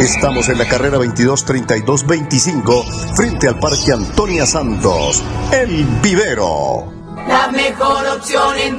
Estamos 0.00 0.48
en 0.48 0.56
la 0.56 0.66
carrera 0.66 0.96
223225 0.96 2.84
frente 3.14 3.48
al 3.48 3.58
Parque 3.58 3.92
Antonia 3.92 4.46
Santos. 4.46 5.22
El 5.52 5.84
vivero. 6.00 6.96
La 7.28 7.48
mejor 7.48 8.06
opción 8.06 8.56
en 8.56 8.78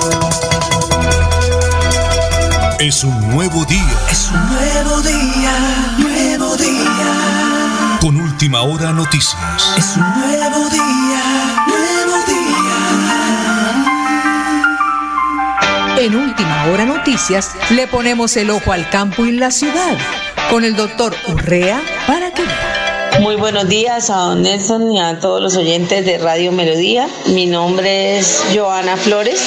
Es 2.81 3.03
un 3.03 3.29
nuevo 3.29 3.63
día. 3.65 3.99
Es 4.09 4.31
un 4.31 4.49
nuevo 4.49 5.01
día, 5.03 5.95
nuevo 5.99 6.57
día. 6.57 7.99
Con 8.01 8.19
última 8.19 8.61
hora 8.63 8.91
noticias. 8.91 9.37
Es 9.77 9.95
un 9.95 10.01
nuevo 10.19 10.67
día, 10.67 11.63
nuevo 11.67 12.17
día. 12.25 12.79
En 15.99 16.15
última 16.15 16.65
hora 16.71 16.85
noticias 16.85 17.51
le 17.69 17.85
ponemos 17.85 18.35
el 18.35 18.49
ojo 18.49 18.73
al 18.73 18.89
campo 18.89 19.27
y 19.27 19.33
la 19.33 19.51
ciudad 19.51 19.95
con 20.49 20.63
el 20.63 20.75
doctor 20.75 21.15
Urrea 21.27 21.83
para. 22.07 22.30
Muy 23.21 23.35
buenos 23.35 23.69
días 23.69 24.09
a 24.09 24.15
don 24.15 24.41
Nelson 24.41 24.91
y 24.91 24.99
a 24.99 25.19
todos 25.19 25.39
los 25.41 25.55
oyentes 25.55 26.05
de 26.07 26.17
Radio 26.17 26.51
Melodía. 26.51 27.07
Mi 27.27 27.45
nombre 27.45 28.17
es 28.17 28.43
Joana 28.55 28.97
Flores. 28.97 29.39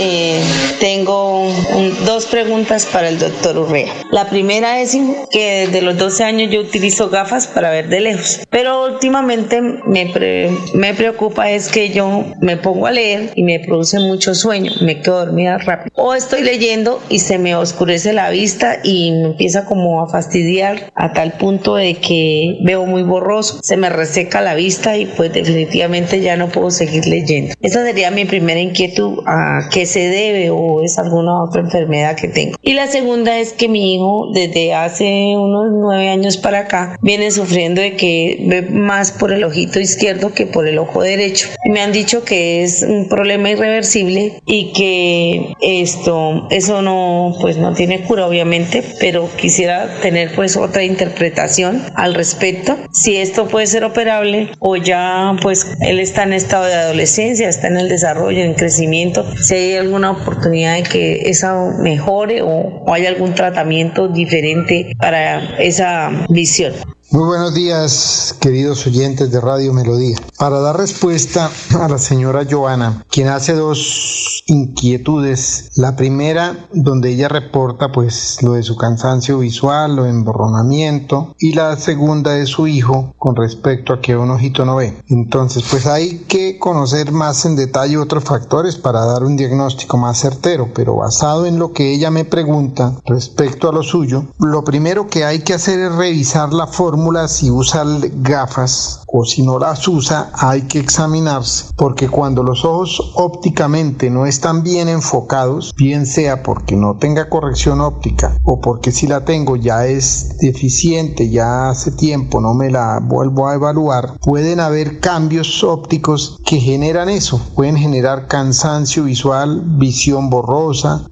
Eh, 0.00 0.40
tengo 0.80 1.42
un- 1.42 2.04
dos 2.04 2.26
preguntas 2.26 2.84
para 2.84 3.08
el 3.08 3.18
doctor 3.20 3.56
Urrea. 3.58 3.92
La 4.10 4.28
primera 4.28 4.80
es 4.80 4.96
que 5.30 5.66
desde 5.66 5.82
los 5.82 5.96
12 5.96 6.24
años 6.24 6.50
yo 6.50 6.60
utilizo 6.60 7.08
gafas 7.08 7.46
para 7.46 7.70
ver 7.70 7.88
de 7.88 8.00
lejos, 8.00 8.40
pero 8.50 8.84
últimamente 8.84 9.62
me, 9.62 10.06
pre- 10.06 10.50
me 10.74 10.92
preocupa 10.92 11.50
es 11.50 11.68
que 11.68 11.90
yo 11.90 12.24
me 12.40 12.56
pongo 12.56 12.88
a 12.88 12.90
leer 12.90 13.30
y 13.36 13.44
me 13.44 13.60
produce 13.60 14.00
mucho 14.00 14.34
sueño, 14.34 14.72
me 14.82 15.00
quedo 15.00 15.24
dormida 15.26 15.58
rápido. 15.58 15.90
O 15.94 16.12
estoy 16.12 16.42
leyendo 16.42 17.00
y 17.08 17.20
se 17.20 17.38
me 17.38 17.54
oscurece 17.54 18.12
la 18.12 18.30
vista 18.30 18.80
y 18.82 19.12
me 19.12 19.22
empieza 19.28 19.64
como 19.64 20.02
a 20.02 20.08
fastidiar 20.08 20.90
a 20.94 21.12
tal 21.12 21.34
punto 21.34 21.76
de 21.76 21.94
que 21.94 22.58
veo 22.64 22.84
muy 22.84 22.95
muy 22.96 23.02
borroso, 23.02 23.60
se 23.62 23.76
me 23.76 23.90
reseca 23.90 24.40
la 24.40 24.54
vista 24.54 24.96
y 24.96 25.04
pues 25.04 25.30
definitivamente 25.30 26.22
ya 26.22 26.34
no 26.36 26.48
puedo 26.48 26.70
seguir 26.70 27.06
leyendo. 27.06 27.52
Esa 27.60 27.84
sería 27.84 28.10
mi 28.10 28.24
primera 28.24 28.58
inquietud, 28.58 29.18
¿a 29.26 29.68
qué 29.70 29.84
se 29.84 30.08
debe 30.08 30.48
o 30.48 30.82
es 30.82 30.98
alguna 30.98 31.44
otra 31.44 31.60
enfermedad 31.60 32.16
que 32.16 32.28
tengo? 32.28 32.56
Y 32.62 32.72
la 32.72 32.86
segunda 32.86 33.38
es 33.38 33.52
que 33.52 33.68
mi 33.68 33.94
hijo 33.94 34.30
desde 34.32 34.72
hace 34.72 35.34
unos 35.36 35.72
nueve 35.72 36.08
años 36.08 36.38
para 36.38 36.60
acá 36.60 36.96
viene 37.02 37.30
sufriendo 37.30 37.82
de 37.82 37.96
que 37.96 38.46
ve 38.46 38.62
más 38.62 39.12
por 39.12 39.30
el 39.30 39.44
ojito 39.44 39.78
izquierdo 39.78 40.32
que 40.32 40.46
por 40.46 40.66
el 40.66 40.78
ojo 40.78 41.02
derecho. 41.02 41.48
Me 41.68 41.82
han 41.82 41.92
dicho 41.92 42.24
que 42.24 42.62
es 42.62 42.82
un 42.82 43.10
problema 43.10 43.50
irreversible 43.50 44.40
y 44.46 44.72
que 44.72 45.52
esto, 45.60 46.48
eso 46.50 46.80
no, 46.80 47.34
pues 47.42 47.58
no 47.58 47.74
tiene 47.74 48.04
cura 48.04 48.26
obviamente, 48.26 48.82
pero 49.00 49.28
quisiera 49.36 50.00
tener 50.00 50.34
pues 50.34 50.56
otra 50.56 50.82
interpretación 50.82 51.82
al 51.94 52.14
respecto. 52.14 52.76
Si 52.92 53.16
esto 53.16 53.48
puede 53.48 53.66
ser 53.66 53.84
operable 53.84 54.50
o 54.58 54.76
ya 54.76 55.36
pues 55.42 55.76
él 55.80 56.00
está 56.00 56.22
en 56.22 56.32
estado 56.32 56.64
de 56.64 56.74
adolescencia, 56.74 57.48
está 57.48 57.68
en 57.68 57.76
el 57.76 57.88
desarrollo, 57.88 58.42
en 58.42 58.54
crecimiento, 58.54 59.24
si 59.36 59.54
hay 59.54 59.74
alguna 59.76 60.12
oportunidad 60.12 60.76
de 60.76 60.82
que 60.82 61.28
eso 61.28 61.72
mejore 61.78 62.42
o, 62.42 62.48
o 62.48 62.92
hay 62.92 63.06
algún 63.06 63.34
tratamiento 63.34 64.08
diferente 64.08 64.92
para 64.98 65.56
esa 65.58 66.10
visión. 66.28 66.72
Muy 67.16 67.24
buenos 67.24 67.54
días, 67.54 68.36
queridos 68.40 68.86
oyentes 68.86 69.30
de 69.30 69.40
Radio 69.40 69.72
Melodía. 69.72 70.18
Para 70.38 70.60
dar 70.60 70.76
respuesta 70.76 71.50
a 71.80 71.88
la 71.88 71.96
señora 71.96 72.44
Joana, 72.44 73.06
quien 73.10 73.28
hace 73.28 73.54
dos 73.54 74.42
inquietudes. 74.44 75.70
La 75.76 75.96
primera, 75.96 76.68
donde 76.74 77.08
ella 77.08 77.28
reporta 77.28 77.90
pues 77.90 78.42
lo 78.42 78.52
de 78.52 78.62
su 78.62 78.76
cansancio 78.76 79.38
visual, 79.38 79.96
lo 79.96 80.02
de 80.02 80.10
emborronamiento, 80.10 81.34
y 81.38 81.54
la 81.54 81.78
segunda 81.78 82.32
de 82.32 82.44
su 82.44 82.66
hijo 82.66 83.14
con 83.16 83.34
respecto 83.34 83.94
a 83.94 84.00
que 84.02 84.14
un 84.14 84.30
ojito 84.30 84.66
no 84.66 84.76
ve. 84.76 85.02
Entonces, 85.08 85.64
pues 85.70 85.86
hay 85.86 86.18
que 86.28 86.58
conocer 86.58 87.12
más 87.12 87.46
en 87.46 87.56
detalle 87.56 87.96
otros 87.96 88.24
factores 88.24 88.76
para 88.76 89.06
dar 89.06 89.24
un 89.24 89.38
diagnóstico 89.38 89.96
más 89.96 90.20
certero, 90.20 90.68
pero 90.74 90.96
basado 90.96 91.46
en 91.46 91.58
lo 91.58 91.72
que 91.72 91.94
ella 91.94 92.10
me 92.10 92.26
pregunta 92.26 93.00
respecto 93.06 93.70
a 93.70 93.72
lo 93.72 93.82
suyo, 93.82 94.26
lo 94.38 94.64
primero 94.64 95.08
que 95.08 95.24
hay 95.24 95.38
que 95.38 95.54
hacer 95.54 95.80
es 95.80 95.94
revisar 95.94 96.52
la 96.52 96.66
forma 96.66 97.05
si 97.28 97.50
usa 97.52 97.84
gafas 98.14 99.02
o 99.06 99.24
si 99.24 99.42
no 99.42 99.60
las 99.60 99.86
usa 99.86 100.30
hay 100.34 100.62
que 100.62 100.80
examinarse 100.80 101.66
porque 101.76 102.08
cuando 102.08 102.42
los 102.42 102.64
ojos 102.64 103.12
ópticamente 103.14 104.10
no 104.10 104.26
están 104.26 104.64
bien 104.64 104.88
enfocados, 104.88 105.72
bien 105.76 106.04
sea 106.04 106.42
porque 106.42 106.74
no 106.74 106.96
tenga 106.96 107.28
corrección 107.28 107.80
óptica 107.80 108.36
o 108.42 108.60
porque 108.60 108.90
si 108.90 109.06
la 109.06 109.24
tengo 109.24 109.54
ya 109.54 109.86
es 109.86 110.36
deficiente, 110.40 111.30
ya 111.30 111.70
hace 111.70 111.92
tiempo 111.92 112.40
no 112.40 112.54
me 112.54 112.70
la 112.70 113.00
vuelvo 113.00 113.46
a 113.46 113.54
evaluar, 113.54 114.18
pueden 114.20 114.58
haber 114.58 114.98
cambios 114.98 115.62
ópticos 115.62 116.40
que 116.44 116.58
generan 116.58 117.08
eso, 117.08 117.40
pueden 117.54 117.76
generar 117.76 118.26
cansancio 118.26 119.04
visual, 119.04 119.62
visión 119.78 120.28
borrosa, 120.28 121.06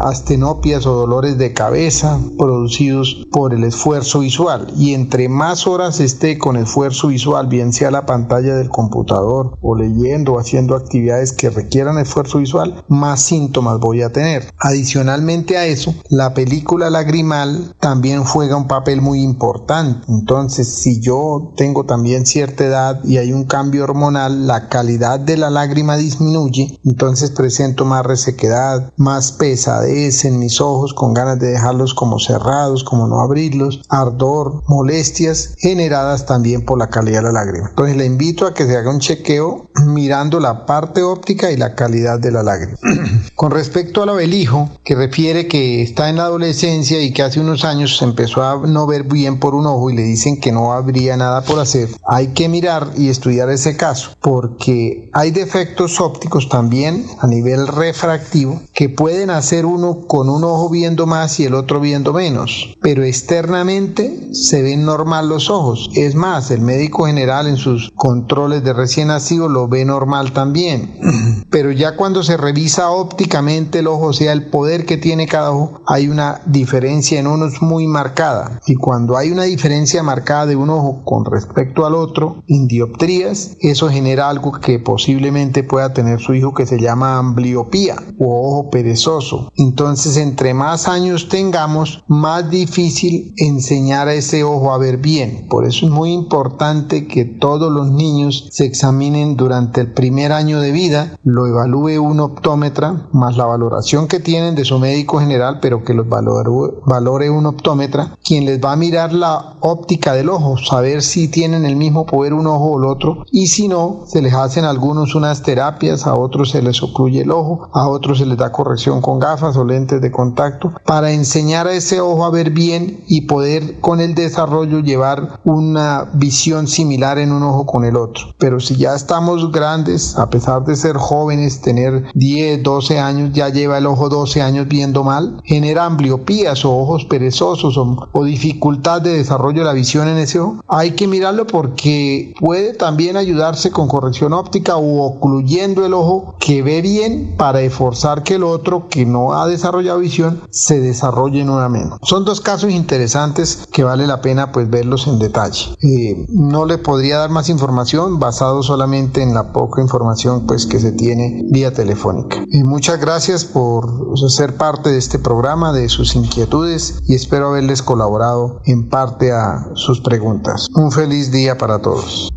astenopias 0.00 0.84
o 0.84 0.92
dolores 0.92 1.38
de 1.38 1.54
cabeza 1.54 2.20
producidos 2.36 3.26
por 3.30 3.54
el 3.54 3.64
esfuerzo 3.64 4.20
visual. 4.20 4.72
Y 4.76 4.94
entre 4.94 5.28
más 5.28 5.37
horas 5.66 6.00
esté 6.00 6.36
con 6.36 6.56
esfuerzo 6.56 7.08
visual, 7.08 7.46
bien 7.46 7.72
sea 7.72 7.90
la 7.90 8.06
pantalla 8.06 8.56
del 8.56 8.70
computador 8.70 9.56
o 9.62 9.76
leyendo 9.76 10.32
o 10.32 10.40
haciendo 10.40 10.74
actividades 10.74 11.32
que 11.32 11.48
requieran 11.48 11.98
esfuerzo 11.98 12.38
visual, 12.38 12.84
más 12.88 13.22
síntomas 13.22 13.78
voy 13.78 14.02
a 14.02 14.12
tener. 14.12 14.52
Adicionalmente 14.58 15.56
a 15.56 15.66
eso, 15.66 15.94
la 16.10 16.34
película 16.34 16.90
lagrimal 16.90 17.74
también 17.78 18.24
juega 18.24 18.56
un 18.56 18.66
papel 18.66 19.00
muy 19.00 19.22
importante. 19.22 20.04
Entonces, 20.08 20.68
si 20.68 21.00
yo 21.00 21.52
tengo 21.56 21.84
también 21.84 22.26
cierta 22.26 22.64
edad 22.64 23.04
y 23.04 23.18
hay 23.18 23.32
un 23.32 23.44
cambio 23.44 23.84
hormonal, 23.84 24.46
la 24.46 24.68
calidad 24.68 25.20
de 25.20 25.36
la 25.36 25.50
lágrima 25.50 25.96
disminuye, 25.96 26.80
entonces 26.84 27.30
presento 27.30 27.84
más 27.84 28.04
resequedad, 28.04 28.92
más 28.96 29.32
pesadez 29.32 30.24
en 30.24 30.38
mis 30.38 30.60
ojos, 30.60 30.94
con 30.94 31.14
ganas 31.14 31.38
de 31.38 31.48
dejarlos 31.48 31.94
como 31.94 32.18
cerrados, 32.18 32.82
como 32.82 33.06
no 33.06 33.20
abrirlos, 33.20 33.82
ardor, 33.88 34.64
molestia 34.66 35.17
generadas 35.58 36.26
también 36.26 36.64
por 36.64 36.78
la 36.78 36.88
calidad 36.88 37.18
de 37.18 37.24
la 37.24 37.32
lágrima. 37.32 37.68
Entonces 37.70 37.96
le 37.96 38.04
invito 38.04 38.46
a 38.46 38.54
que 38.54 38.66
se 38.66 38.76
haga 38.76 38.90
un 38.90 39.00
chequeo 39.00 39.68
mirando 39.86 40.40
la 40.40 40.66
parte 40.66 41.02
óptica 41.02 41.50
y 41.50 41.56
la 41.56 41.74
calidad 41.74 42.18
de 42.18 42.30
la 42.30 42.42
lágrima. 42.42 42.78
Con 43.34 43.50
respecto 43.50 44.02
al 44.02 44.10
abelijo, 44.10 44.70
que 44.84 44.94
refiere 44.94 45.46
que 45.46 45.82
está 45.82 46.08
en 46.08 46.16
la 46.16 46.24
adolescencia 46.24 47.00
y 47.00 47.12
que 47.12 47.22
hace 47.22 47.40
unos 47.40 47.64
años 47.64 48.00
empezó 48.02 48.42
a 48.42 48.66
no 48.66 48.86
ver 48.86 49.04
bien 49.04 49.38
por 49.38 49.54
un 49.54 49.66
ojo 49.66 49.90
y 49.90 49.96
le 49.96 50.02
dicen 50.02 50.40
que 50.40 50.52
no 50.52 50.72
habría 50.72 51.16
nada 51.16 51.42
por 51.42 51.60
hacer, 51.60 51.88
hay 52.06 52.28
que 52.28 52.48
mirar 52.48 52.88
y 52.96 53.08
estudiar 53.08 53.50
ese 53.50 53.76
caso, 53.76 54.10
porque 54.20 55.10
hay 55.12 55.30
defectos 55.30 56.00
ópticos 56.00 56.48
también 56.48 57.06
a 57.20 57.26
nivel 57.26 57.66
refractivo 57.66 58.62
que 58.74 58.88
pueden 58.88 59.30
hacer 59.30 59.66
uno 59.66 60.06
con 60.06 60.28
un 60.28 60.44
ojo 60.44 60.68
viendo 60.68 61.06
más 61.06 61.40
y 61.40 61.44
el 61.44 61.54
otro 61.54 61.80
viendo 61.80 62.12
menos, 62.12 62.76
pero 62.80 63.02
externamente 63.02 64.28
se 64.32 64.62
ven 64.62 64.84
normales 64.84 65.07
normal 65.08 65.28
los 65.30 65.48
ojos. 65.48 65.88
Es 65.94 66.14
más, 66.14 66.50
el 66.50 66.60
médico 66.60 67.06
general 67.06 67.46
en 67.46 67.56
sus 67.56 67.90
controles 67.94 68.62
de 68.62 68.74
recién 68.74 69.08
nacido 69.08 69.48
lo 69.48 69.66
ve 69.66 69.86
normal 69.86 70.32
también. 70.34 70.98
Pero 71.50 71.72
ya 71.72 71.96
cuando 71.96 72.22
se 72.22 72.36
revisa 72.36 72.90
ópticamente 72.90 73.78
el 73.78 73.86
ojo, 73.86 74.08
o 74.08 74.12
sea, 74.12 74.32
el 74.32 74.50
poder 74.50 74.84
que 74.84 74.98
tiene 74.98 75.26
cada 75.26 75.52
ojo, 75.52 75.80
hay 75.86 76.08
una 76.08 76.42
diferencia 76.44 77.18
en 77.18 77.26
unos 77.26 77.62
muy 77.62 77.86
marcada. 77.86 78.60
Y 78.66 78.74
cuando 78.74 79.16
hay 79.16 79.30
una 79.30 79.44
diferencia 79.44 80.02
marcada 80.02 80.44
de 80.44 80.56
un 80.56 80.68
ojo 80.68 81.02
con 81.04 81.24
respecto 81.24 81.86
al 81.86 81.94
otro, 81.94 82.42
en 82.46 82.68
dioptrías, 82.68 83.56
eso 83.60 83.88
genera 83.88 84.28
algo 84.28 84.52
que 84.52 84.78
posiblemente 84.78 85.64
pueda 85.64 85.94
tener 85.94 86.20
su 86.20 86.34
hijo 86.34 86.52
que 86.52 86.66
se 86.66 86.78
llama 86.78 87.16
ambliopía 87.16 87.96
o 88.18 88.46
ojo 88.46 88.68
perezoso. 88.68 89.50
Entonces, 89.56 90.18
entre 90.18 90.52
más 90.52 90.86
años 90.86 91.30
tengamos, 91.30 92.04
más 92.08 92.50
difícil 92.50 93.32
enseñar 93.38 94.08
a 94.08 94.14
ese 94.14 94.44
ojo 94.44 94.70
a 94.70 94.78
ver 94.78 94.97
bien. 95.00 95.46
Por 95.48 95.64
eso 95.64 95.86
es 95.86 95.92
muy 95.92 96.12
importante 96.12 97.06
que 97.06 97.24
todos 97.24 97.72
los 97.72 97.90
niños 97.90 98.48
se 98.50 98.64
examinen 98.64 99.36
durante 99.36 99.80
el 99.80 99.92
primer 99.92 100.32
año 100.32 100.60
de 100.60 100.72
vida, 100.72 101.18
lo 101.24 101.46
evalúe 101.46 102.00
un 102.00 102.20
optómetra, 102.20 103.08
más 103.12 103.36
la 103.36 103.46
valoración 103.46 104.08
que 104.08 104.20
tienen 104.20 104.54
de 104.54 104.64
su 104.64 104.78
médico 104.78 105.18
general, 105.18 105.58
pero 105.60 105.84
que 105.84 105.94
los 105.94 106.08
valore, 106.08 106.50
valore 106.86 107.30
un 107.30 107.46
optómetra, 107.46 108.16
quien 108.24 108.44
les 108.44 108.62
va 108.62 108.72
a 108.72 108.76
mirar 108.76 109.12
la 109.12 109.56
óptica 109.60 110.12
del 110.12 110.28
ojo, 110.28 110.56
saber 110.58 111.02
si 111.02 111.28
tienen 111.28 111.64
el 111.64 111.76
mismo 111.76 112.06
poder 112.06 112.34
un 112.34 112.46
ojo 112.46 112.64
o 112.72 112.78
el 112.78 112.88
otro, 112.88 113.24
y 113.30 113.48
si 113.48 113.68
no, 113.68 114.04
se 114.06 114.22
les 114.22 114.34
hacen 114.34 114.64
algunos 114.64 115.14
unas 115.14 115.42
terapias, 115.42 116.06
a 116.06 116.14
otros 116.14 116.50
se 116.50 116.62
les 116.62 116.82
ocluye 116.82 117.22
el 117.22 117.30
ojo, 117.30 117.68
a 117.72 117.88
otros 117.88 118.18
se 118.18 118.26
les 118.26 118.38
da 118.38 118.52
corrección 118.52 119.00
con 119.00 119.18
gafas 119.18 119.56
o 119.56 119.64
lentes 119.64 120.00
de 120.00 120.10
contacto, 120.10 120.72
para 120.84 121.12
enseñar 121.12 121.66
a 121.66 121.74
ese 121.74 122.00
ojo 122.00 122.24
a 122.24 122.30
ver 122.30 122.50
bien 122.50 123.04
y 123.08 123.22
poder 123.22 123.80
con 123.80 124.00
el 124.00 124.14
desarrollo 124.14 124.80
llevar 124.88 125.40
una 125.44 126.10
visión 126.14 126.66
similar 126.66 127.18
en 127.18 127.32
un 127.32 127.42
ojo 127.42 127.66
con 127.66 127.84
el 127.84 127.96
otro. 127.96 128.34
Pero 128.38 128.58
si 128.58 128.76
ya 128.76 128.94
estamos 128.94 129.52
grandes, 129.52 130.16
a 130.16 130.28
pesar 130.28 130.64
de 130.64 130.76
ser 130.76 130.96
jóvenes, 130.96 131.60
tener 131.60 132.06
10, 132.14 132.62
12 132.62 132.98
años, 132.98 133.30
ya 133.32 133.48
lleva 133.50 133.78
el 133.78 133.86
ojo 133.86 134.08
12 134.08 134.42
años 134.42 134.66
viendo 134.68 135.04
mal, 135.04 135.40
genera 135.44 135.84
ambliopías 135.84 136.64
o 136.64 136.76
ojos 136.76 137.04
perezosos 137.04 137.76
o, 137.78 138.24
dificultad 138.24 139.00
de 139.00 139.16
desarrollo 139.16 139.60
de 139.60 139.64
la 139.64 139.72
visión 139.72 140.08
en 140.08 140.18
ese 140.18 140.40
ojo. 140.40 140.62
Hay 140.68 140.92
que 140.92 141.06
mirarlo 141.06 141.46
porque 141.46 142.34
puede 142.40 142.74
también 142.74 143.16
ayudarse 143.16 143.70
con 143.70 143.88
corrección 143.88 144.32
óptica 144.32 144.76
o 144.76 145.02
ocluyendo 145.04 145.86
el 145.86 145.94
ojo 145.94 146.36
que 146.38 146.62
ve 146.62 146.82
bien 146.82 147.34
para 147.36 147.60
esforzar 147.60 148.22
que 148.22 148.34
el 148.34 148.44
otro 148.44 148.88
que 148.88 149.06
no 149.06 149.34
ha 149.34 149.46
desarrollado 149.46 150.00
visión 150.00 150.40
se 150.50 150.80
desarrolle 150.80 151.44
nuevamente. 151.44 151.96
Son 152.02 152.24
dos 152.24 152.40
casos 152.40 152.70
interesantes 152.70 153.66
que 153.72 153.84
vale 153.84 154.06
la 154.06 154.20
pena 154.20 154.52
pues 154.52 154.68
verlos 154.78 155.06
en 155.06 155.18
detalle. 155.18 155.74
Eh, 155.82 156.26
no 156.28 156.66
le 156.66 156.78
podría 156.78 157.18
dar 157.18 157.30
más 157.30 157.48
información 157.50 158.18
basado 158.18 158.62
solamente 158.62 159.22
en 159.22 159.34
la 159.34 159.52
poca 159.52 159.82
información 159.82 160.46
pues 160.46 160.66
que 160.66 160.78
se 160.78 160.92
tiene 160.92 161.42
vía 161.50 161.72
telefónica. 161.72 162.38
Eh, 162.52 162.64
muchas 162.64 163.00
gracias 163.00 163.44
por 163.44 163.84
ser 164.30 164.56
parte 164.56 164.90
de 164.90 164.98
este 164.98 165.18
programa, 165.18 165.72
de 165.72 165.88
sus 165.88 166.14
inquietudes 166.14 167.02
y 167.08 167.14
espero 167.14 167.48
haberles 167.48 167.82
colaborado 167.82 168.62
en 168.66 168.88
parte 168.88 169.32
a 169.32 169.74
sus 169.74 170.00
preguntas. 170.00 170.70
Un 170.74 170.92
feliz 170.92 171.32
día 171.32 171.56
para 171.58 171.80
todos. 171.82 172.32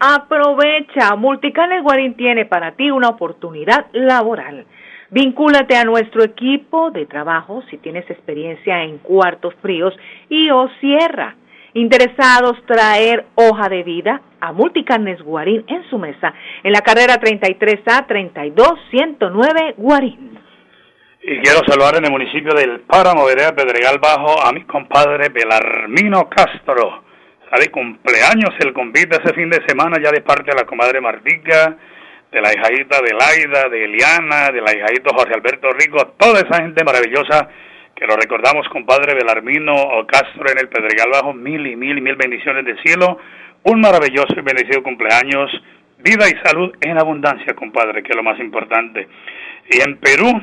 Aprovecha, 0.00 1.16
Multicarnes 1.16 1.82
Guarín 1.82 2.14
tiene 2.14 2.44
para 2.46 2.72
ti 2.72 2.90
una 2.90 3.08
oportunidad 3.08 3.86
laboral. 3.92 4.64
Vincúlate 5.10 5.74
a 5.76 5.84
nuestro 5.84 6.22
equipo 6.22 6.90
de 6.90 7.06
trabajo 7.06 7.62
si 7.70 7.78
tienes 7.78 8.08
experiencia 8.10 8.84
en 8.84 8.98
cuartos 8.98 9.54
fríos 9.62 9.94
y 10.28 10.50
o 10.50 10.68
sierra. 10.80 11.34
Interesados 11.74 12.56
traer 12.66 13.26
hoja 13.34 13.68
de 13.68 13.82
vida 13.82 14.20
a 14.40 14.52
Multicarnes 14.52 15.20
Guarín 15.22 15.64
en 15.66 15.88
su 15.90 15.98
mesa 15.98 16.32
en 16.62 16.72
la 16.72 16.82
carrera 16.82 17.20
33A 17.20 18.06
32109 18.06 19.74
Guarín. 19.78 20.38
Y 21.22 21.40
quiero 21.40 21.60
saludar 21.66 21.96
en 21.96 22.04
el 22.04 22.12
municipio 22.12 22.54
del 22.54 22.80
Páramo, 22.80 23.26
Vereda 23.26 23.54
Pedregal 23.54 23.98
Bajo, 23.98 24.40
a 24.40 24.52
mi 24.52 24.64
compadre 24.64 25.28
Belarmino 25.30 26.28
Castro 26.28 27.07
Está 27.48 27.64
de 27.64 27.70
cumpleaños 27.70 28.50
el 28.58 28.74
convite 28.74 29.16
ese 29.24 29.32
fin 29.32 29.48
de 29.48 29.64
semana 29.66 29.96
ya 30.04 30.10
de 30.10 30.20
parte 30.20 30.50
de 30.50 30.54
la 30.54 30.66
comadre 30.66 31.00
Martica, 31.00 31.78
de 32.30 32.42
la 32.42 32.52
hijadita 32.52 33.00
de 33.00 33.14
Laida, 33.14 33.70
de 33.70 33.84
Eliana, 33.86 34.50
de 34.52 34.60
la 34.60 34.76
hijadito 34.76 35.14
Jorge 35.16 35.32
Alberto 35.32 35.70
Rico, 35.72 36.08
toda 36.18 36.40
esa 36.40 36.60
gente 36.60 36.84
maravillosa 36.84 37.48
que 37.96 38.06
lo 38.06 38.16
recordamos, 38.16 38.68
compadre 38.68 39.14
Belarmino 39.14 39.72
Castro 40.06 40.44
en 40.52 40.58
el 40.58 40.68
Pedregal 40.68 41.08
Bajo, 41.10 41.32
mil 41.32 41.66
y 41.66 41.74
mil 41.74 41.96
y 41.96 42.02
mil 42.02 42.16
bendiciones 42.16 42.66
del 42.66 42.78
cielo, 42.82 43.16
un 43.62 43.80
maravilloso 43.80 44.34
y 44.36 44.42
bendecido 44.42 44.82
cumpleaños, 44.82 45.50
vida 46.00 46.28
y 46.28 46.46
salud 46.46 46.76
en 46.82 46.98
abundancia, 46.98 47.54
compadre, 47.54 48.02
que 48.02 48.10
es 48.10 48.16
lo 48.16 48.24
más 48.24 48.38
importante. 48.40 49.08
Y 49.70 49.80
en 49.80 49.96
Perú, 49.96 50.38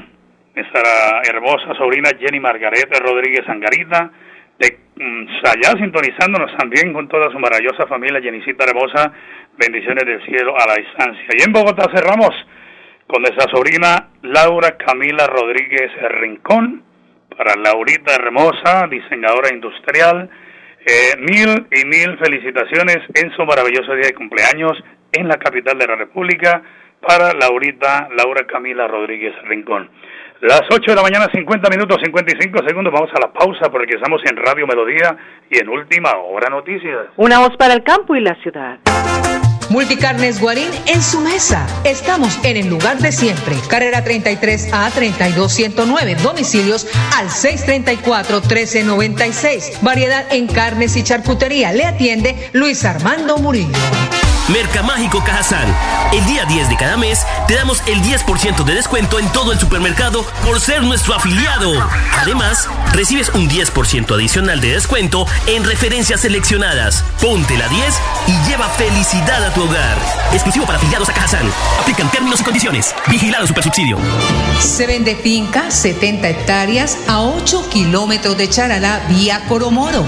nuestra 0.56 1.22
hermosa 1.30 1.76
sobrina 1.78 2.10
Jenny 2.20 2.39
Margareta 2.39 2.98
Rodríguez 3.00 3.48
Angarita, 3.48 4.10
de 4.60 4.78
mm, 4.96 5.28
allá 5.44 5.80
sintonizándonos 5.80 6.56
también 6.58 6.94
con 6.94 7.08
toda 7.08 7.32
su 7.32 7.39
maravillosa 7.39 7.88
familia, 7.88 8.22
Jenicita 8.22 8.65
hermosa, 8.65 9.12
bendiciones 9.58 10.06
del 10.06 10.26
cielo 10.26 10.56
a 10.58 10.68
la 10.68 10.76
distancia. 10.76 11.28
Y 11.38 11.44
en 11.44 11.52
Bogotá 11.52 11.86
cerramos 11.94 12.32
con 13.08 13.22
nuestra 13.22 13.50
sobrina 13.52 14.10
Laura 14.24 14.78
Camila 14.78 15.28
Rodríguez 15.28 15.91
Rincón, 16.20 16.84
para 17.38 17.56
Laurita 17.56 18.15
hermosa, 18.15 18.88
diseñadora 18.89 19.54
industrial, 19.54 20.30
eh, 20.86 21.18
mil 21.18 21.68
y 21.72 21.86
mil 21.86 22.18
felicitaciones 22.18 23.00
en 23.13 23.32
su 23.32 23.46
maravilloso 23.46 23.94
día 23.94 24.08
de 24.08 24.13
cumpleaños 24.13 24.72
en 25.12 25.28
la 25.28 25.38
capital 25.38 25.78
de 25.78 25.88
la 25.88 25.96
República 25.96 26.62
para 27.02 27.34
Laurita 27.34 28.08
Laura 28.15 28.46
Camila 28.48 28.88
Rodríguez 28.88 29.34
Rincón. 29.44 29.89
Las 30.41 30.63
8 30.69 30.91
de 30.91 30.95
la 30.95 31.02
mañana, 31.02 31.28
50 31.34 31.69
minutos, 31.69 31.98
55 32.04 32.60
segundos. 32.67 32.93
Vamos 32.93 33.10
a 33.15 33.19
la 33.19 33.32
pausa 33.32 33.71
porque 33.71 33.95
estamos 33.95 34.21
en 34.26 34.36
Radio 34.36 34.67
Melodía 34.67 35.15
y 35.50 35.60
en 35.60 35.69
Última 35.69 36.12
Hora 36.17 36.50
Noticias. 36.50 37.08
Una 37.15 37.39
voz 37.39 37.56
para 37.58 37.74
el 37.74 37.84
campo 37.84 38.15
y 38.15 38.21
la 38.21 38.36
ciudad. 38.43 38.80
Multicarnes 39.69 40.39
Guarín 40.39 40.69
en 40.88 41.02
su 41.02 41.19
mesa. 41.21 41.65
Estamos 41.84 42.43
en 42.43 42.58
el 42.58 42.69
lugar 42.69 42.98
de 42.98 43.12
siempre. 43.12 43.56
Carrera 43.69 44.04
33 44.04 44.74
a 44.74 44.89
32109. 44.91 46.15
Domicilios 46.15 46.88
al 47.17 47.30
634 47.30 48.41
1396. 48.41 49.80
Variedad 49.82 50.32
en 50.32 50.48
carnes 50.48 50.95
y 50.98 51.04
charcutería. 51.04 51.71
Le 51.71 51.86
atiende 51.86 52.36
Luis 52.54 52.86
Armando 52.86 53.38
Murillo. 53.38 53.74
Mercamágico 54.49 55.23
Cajazán. 55.23 55.75
El 56.13 56.23
día 56.27 56.45
10 56.45 56.69
de 56.69 56.77
cada 56.77 56.97
mes 56.97 57.25
te 57.47 57.55
damos 57.55 57.81
el 57.88 58.01
10% 58.03 58.63
de 58.63 58.75
descuento 58.75 59.17
en 59.17 59.27
todo 59.31 59.51
el 59.51 59.60
supermercado 59.60 60.23
por 60.45 60.62
ser 60.62 60.84
nuestro 60.84 61.15
afiliado. 61.15 61.73
Además, 62.15 62.69
recibes 62.93 63.29
un 63.29 63.49
10% 63.49 64.13
adicional 64.13 64.62
de 64.62 64.73
descuento 64.73 65.25
en 65.47 65.63
referencias 65.63 66.21
seleccionadas. 66.21 67.03
Ponte 67.19 67.58
la 67.58 67.67
10 67.67 67.95
y 68.27 68.49
lleva 68.49 68.69
felicidad 68.69 69.43
a 69.43 69.51
tu 69.51 69.63
hogar. 69.63 69.97
Exclusivo 70.31 70.65
para 70.65 70.77
afiliados 70.77 71.10
a 71.10 71.13
Cajazán. 71.13 71.49
Aplican 71.79 72.12
términos 72.12 72.39
y 72.41 72.43
condiciones. 72.43 72.93
Vigilado 73.08 73.47
Supersubsidio. 73.47 73.97
Se 74.60 74.86
vende 74.86 75.15
finca 75.15 75.71
70 75.71 76.29
hectáreas 76.29 76.99
a 77.08 77.21
8 77.21 77.69
kilómetros 77.69 78.38
de 78.38 78.47
Charalá 78.47 79.01
vía 79.10 79.43
Coromoro. 79.47 80.05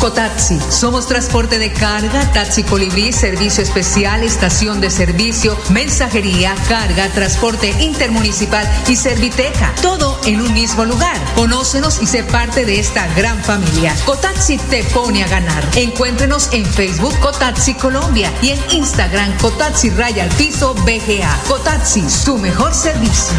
Cotaxi. 0.00 0.58
Somos 0.70 1.06
transporte 1.06 1.58
de 1.58 1.72
carga, 1.72 2.20
taxi 2.32 2.62
colibrí, 2.62 3.12
servicio 3.12 3.62
especial, 3.62 4.22
estación 4.22 4.80
de 4.80 4.90
servicio, 4.90 5.56
mensajería, 5.70 6.54
carga, 6.68 7.08
transporte 7.08 7.70
intermunicipal 7.80 8.68
y 8.88 8.96
serviteca. 8.96 9.74
Todo 9.82 10.18
en 10.24 10.40
un 10.40 10.52
mismo 10.52 10.84
lugar. 10.84 11.16
Conócenos 11.34 12.00
y 12.00 12.06
sé 12.06 12.22
parte 12.22 12.64
de 12.64 12.78
esta 12.78 13.06
gran 13.14 13.42
familia. 13.42 13.94
Cotaxi 14.04 14.58
te 14.58 14.84
pone 14.84 15.24
a 15.24 15.28
ganar. 15.28 15.64
Encuéntrenos 15.76 16.48
en 16.52 16.64
Facebook 16.64 17.18
Cotaxi 17.20 17.74
Colombia 17.74 18.32
y 18.42 18.50
en 18.50 18.60
Instagram 18.70 19.36
Cotaxi 19.38 19.90
Raya 19.90 20.24
al 20.24 20.30
Piso 20.30 20.74
BGA. 20.74 21.38
Cotaxi, 21.48 22.08
su 22.08 22.38
mejor 22.38 22.74
servicio. 22.74 23.34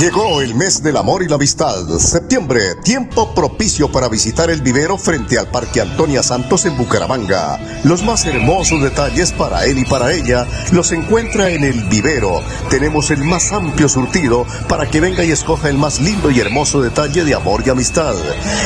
Llegó 0.00 0.42
el 0.42 0.54
mes 0.54 0.82
del 0.82 0.96
amor 0.96 1.22
y 1.22 1.28
la 1.28 1.36
amistad. 1.36 1.86
Septiembre, 1.98 2.74
tiempo 2.84 3.34
propicio 3.34 3.90
para 3.90 4.08
visitar 4.08 4.50
el 4.50 4.60
vivero 4.60 4.98
frente 4.98 5.38
al 5.38 5.50
Parque 5.50 5.80
Antonia 5.80 6.22
Santos 6.22 6.66
en 6.66 6.76
Bucaramanga. 6.76 7.58
Los 7.84 8.02
más 8.02 8.26
hermosos 8.26 8.82
detalles 8.82 9.32
para 9.32 9.64
él 9.64 9.78
y 9.78 9.84
para 9.84 10.12
ella 10.12 10.46
los 10.72 10.92
encuentra 10.92 11.50
en 11.50 11.64
el 11.64 11.84
vivero. 11.88 12.40
Tenemos 12.68 13.10
el 13.10 13.24
más 13.24 13.52
amplio 13.52 13.88
surtido 13.88 14.46
para 14.68 14.88
que 14.88 15.00
venga 15.00 15.24
y 15.24 15.30
escoja 15.30 15.68
el 15.68 15.78
más 15.78 16.00
lindo 16.00 16.30
y 16.30 16.40
hermoso 16.40 16.82
detalle 16.82 17.24
de 17.24 17.34
amor 17.34 17.62
y 17.64 17.70
amistad. 17.70 18.14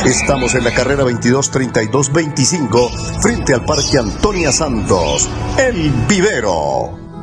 Estamos 0.05 0.53
en 0.55 0.63
la 0.63 0.73
carrera 0.73 1.03
223225 1.03 2.89
frente 3.21 3.53
al 3.53 3.63
Parque 3.65 3.97
Antonia 3.97 4.51
Santos. 4.51 5.29
El 5.57 5.91
vivero. 6.07 7.00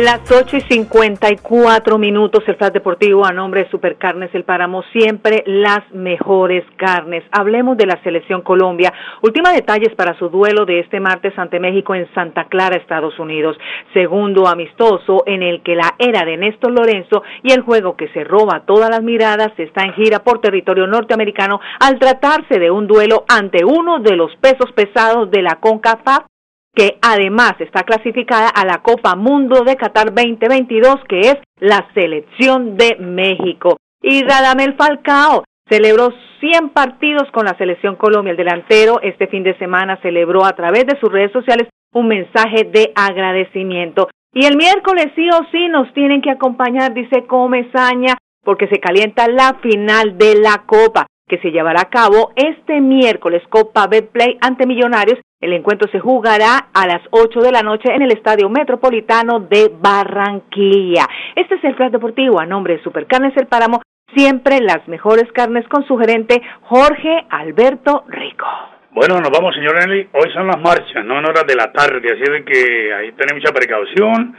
Las 0.00 0.22
8 0.30 0.56
y 0.56 0.60
54 0.62 1.98
minutos, 1.98 2.42
el 2.46 2.56
Flash 2.56 2.72
Deportivo 2.72 3.26
a 3.26 3.32
nombre 3.32 3.64
de 3.64 3.70
Supercarnes 3.70 4.34
El 4.34 4.44
Páramo, 4.44 4.82
siempre 4.90 5.44
las 5.44 5.82
mejores 5.92 6.64
carnes. 6.76 7.22
Hablemos 7.30 7.76
de 7.76 7.84
la 7.84 8.02
Selección 8.02 8.40
Colombia. 8.40 8.90
Última 9.20 9.52
detalles 9.52 9.94
para 9.94 10.18
su 10.18 10.30
duelo 10.30 10.64
de 10.64 10.80
este 10.80 10.98
martes 10.98 11.38
ante 11.38 11.60
México 11.60 11.94
en 11.94 12.08
Santa 12.14 12.44
Clara, 12.44 12.76
Estados 12.76 13.18
Unidos. 13.18 13.58
Segundo 13.92 14.48
amistoso 14.48 15.24
en 15.26 15.42
el 15.42 15.62
que 15.62 15.74
la 15.74 15.94
era 15.98 16.24
de 16.24 16.38
Néstor 16.38 16.70
Lorenzo 16.70 17.22
y 17.42 17.52
el 17.52 17.60
juego 17.60 17.94
que 17.94 18.08
se 18.14 18.24
roba 18.24 18.62
todas 18.64 18.88
las 18.88 19.02
miradas 19.02 19.52
está 19.58 19.84
en 19.84 19.92
gira 19.92 20.20
por 20.20 20.40
territorio 20.40 20.86
norteamericano 20.86 21.60
al 21.80 21.98
tratarse 21.98 22.58
de 22.58 22.70
un 22.70 22.86
duelo 22.86 23.26
ante 23.28 23.62
uno 23.62 23.98
de 23.98 24.16
los 24.16 24.34
pesos 24.36 24.72
pesados 24.72 25.30
de 25.30 25.42
la 25.42 25.56
CONCACAF 25.56 26.31
que 26.74 26.98
además 27.02 27.54
está 27.58 27.82
clasificada 27.82 28.48
a 28.48 28.64
la 28.64 28.82
Copa 28.82 29.14
Mundo 29.14 29.62
de 29.64 29.76
Qatar 29.76 30.14
2022, 30.14 30.96
que 31.08 31.20
es 31.20 31.36
la 31.60 31.86
selección 31.94 32.76
de 32.76 32.96
México. 32.98 33.76
Y 34.00 34.22
Radamel 34.22 34.74
Falcao 34.74 35.44
celebró 35.68 36.12
100 36.40 36.70
partidos 36.70 37.30
con 37.32 37.44
la 37.44 37.56
selección 37.56 37.96
Colombia. 37.96 38.32
El 38.32 38.36
delantero 38.36 39.00
este 39.02 39.26
fin 39.28 39.42
de 39.42 39.56
semana 39.58 39.98
celebró 40.02 40.44
a 40.44 40.52
través 40.52 40.86
de 40.86 40.98
sus 40.98 41.10
redes 41.10 41.32
sociales 41.32 41.68
un 41.92 42.08
mensaje 42.08 42.64
de 42.64 42.92
agradecimiento. 42.94 44.08
Y 44.34 44.46
el 44.46 44.56
miércoles 44.56 45.12
sí 45.14 45.28
o 45.28 45.44
sí 45.52 45.68
nos 45.68 45.92
tienen 45.92 46.22
que 46.22 46.30
acompañar, 46.30 46.94
dice 46.94 47.26
Comezaña, 47.26 48.16
porque 48.42 48.66
se 48.68 48.80
calienta 48.80 49.28
la 49.28 49.58
final 49.62 50.16
de 50.16 50.36
la 50.36 50.64
Copa 50.66 51.06
que 51.32 51.38
se 51.38 51.50
llevará 51.50 51.80
a 51.80 51.88
cabo 51.88 52.32
este 52.36 52.82
miércoles 52.82 53.42
Copa 53.48 53.86
Betplay 53.86 54.36
ante 54.42 54.66
Millonarios 54.66 55.18
el 55.40 55.54
encuentro 55.54 55.90
se 55.90 55.98
jugará 55.98 56.68
a 56.74 56.86
las 56.86 57.00
8 57.10 57.40
de 57.40 57.50
la 57.50 57.62
noche 57.62 57.88
en 57.90 58.02
el 58.02 58.12
Estadio 58.12 58.50
Metropolitano 58.50 59.40
de 59.40 59.72
Barranquilla. 59.72 61.08
Este 61.34 61.54
es 61.54 61.64
el 61.64 61.74
Flash 61.74 61.90
Deportivo 61.90 62.38
a 62.38 62.44
nombre 62.44 62.76
de 62.76 62.82
Supercarnes 62.82 63.34
El 63.38 63.46
Páramo, 63.46 63.80
siempre 64.14 64.60
las 64.60 64.86
mejores 64.88 65.24
carnes 65.32 65.66
con 65.68 65.86
su 65.86 65.96
gerente 65.96 66.42
Jorge 66.64 67.24
Alberto 67.30 68.04
Rico. 68.08 68.46
Bueno, 68.90 69.18
nos 69.18 69.30
vamos, 69.30 69.54
señor 69.54 69.74
Nelly. 69.74 70.10
Hoy 70.12 70.30
son 70.34 70.48
las 70.48 70.60
marchas, 70.60 71.02
no 71.02 71.18
en 71.18 71.24
horas 71.24 71.46
de 71.48 71.56
la 71.56 71.72
tarde, 71.72 72.12
así 72.12 72.30
de 72.30 72.44
que 72.44 72.92
ahí 72.92 73.12
tiene 73.12 73.32
mucha 73.32 73.54
precaución. 73.54 74.36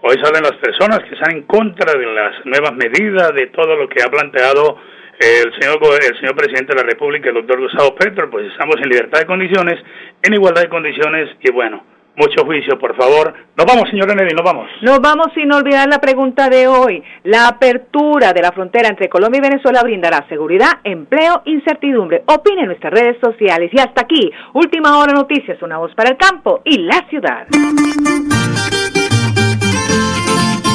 Hoy 0.00 0.14
salen 0.22 0.44
las 0.44 0.54
personas 0.54 1.00
que 1.00 1.16
están 1.16 1.34
en 1.34 1.42
contra 1.42 1.92
de 1.98 2.06
las 2.06 2.46
nuevas 2.46 2.72
medidas, 2.76 3.34
de 3.34 3.48
todo 3.48 3.74
lo 3.74 3.88
que 3.88 4.00
ha 4.00 4.08
planteado 4.08 4.78
el 5.18 5.52
señor, 5.58 5.78
el 5.82 6.16
señor 6.18 6.36
presidente 6.36 6.74
de 6.74 6.82
la 6.82 6.88
República, 6.88 7.28
el 7.28 7.36
doctor 7.36 7.60
Gustavo 7.60 7.94
Petro, 7.94 8.30
pues 8.30 8.46
estamos 8.50 8.76
en 8.82 8.88
libertad 8.88 9.20
de 9.20 9.26
condiciones, 9.26 9.82
en 10.22 10.34
igualdad 10.34 10.62
de 10.62 10.68
condiciones 10.68 11.30
y 11.40 11.50
bueno, 11.52 11.82
mucho 12.16 12.44
juicio, 12.44 12.78
por 12.78 12.96
favor. 12.96 13.34
Nos 13.56 13.66
vamos, 13.66 13.88
señor 13.90 14.08
Kennedy, 14.08 14.34
nos 14.34 14.44
vamos. 14.44 14.68
Nos 14.80 15.00
vamos 15.00 15.28
sin 15.34 15.52
olvidar 15.52 15.88
la 15.88 16.00
pregunta 16.00 16.48
de 16.48 16.66
hoy. 16.66 17.02
La 17.24 17.48
apertura 17.48 18.32
de 18.32 18.42
la 18.42 18.52
frontera 18.52 18.88
entre 18.88 19.08
Colombia 19.08 19.38
y 19.38 19.50
Venezuela 19.50 19.82
brindará 19.82 20.26
seguridad, 20.28 20.80
empleo, 20.82 21.42
incertidumbre. 21.44 22.24
Opine 22.26 22.62
en 22.62 22.68
nuestras 22.68 22.92
redes 22.92 23.18
sociales. 23.20 23.70
Y 23.72 23.78
hasta 23.78 24.02
aquí, 24.02 24.30
Última 24.54 24.98
Hora 24.98 25.12
Noticias, 25.12 25.60
una 25.62 25.78
voz 25.78 25.94
para 25.94 26.10
el 26.10 26.16
campo 26.16 26.62
y 26.64 26.78
la 26.78 27.06
ciudad. 27.10 27.46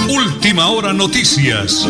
Última 0.10 0.68
Hora 0.70 0.94
Noticias. 0.94 1.90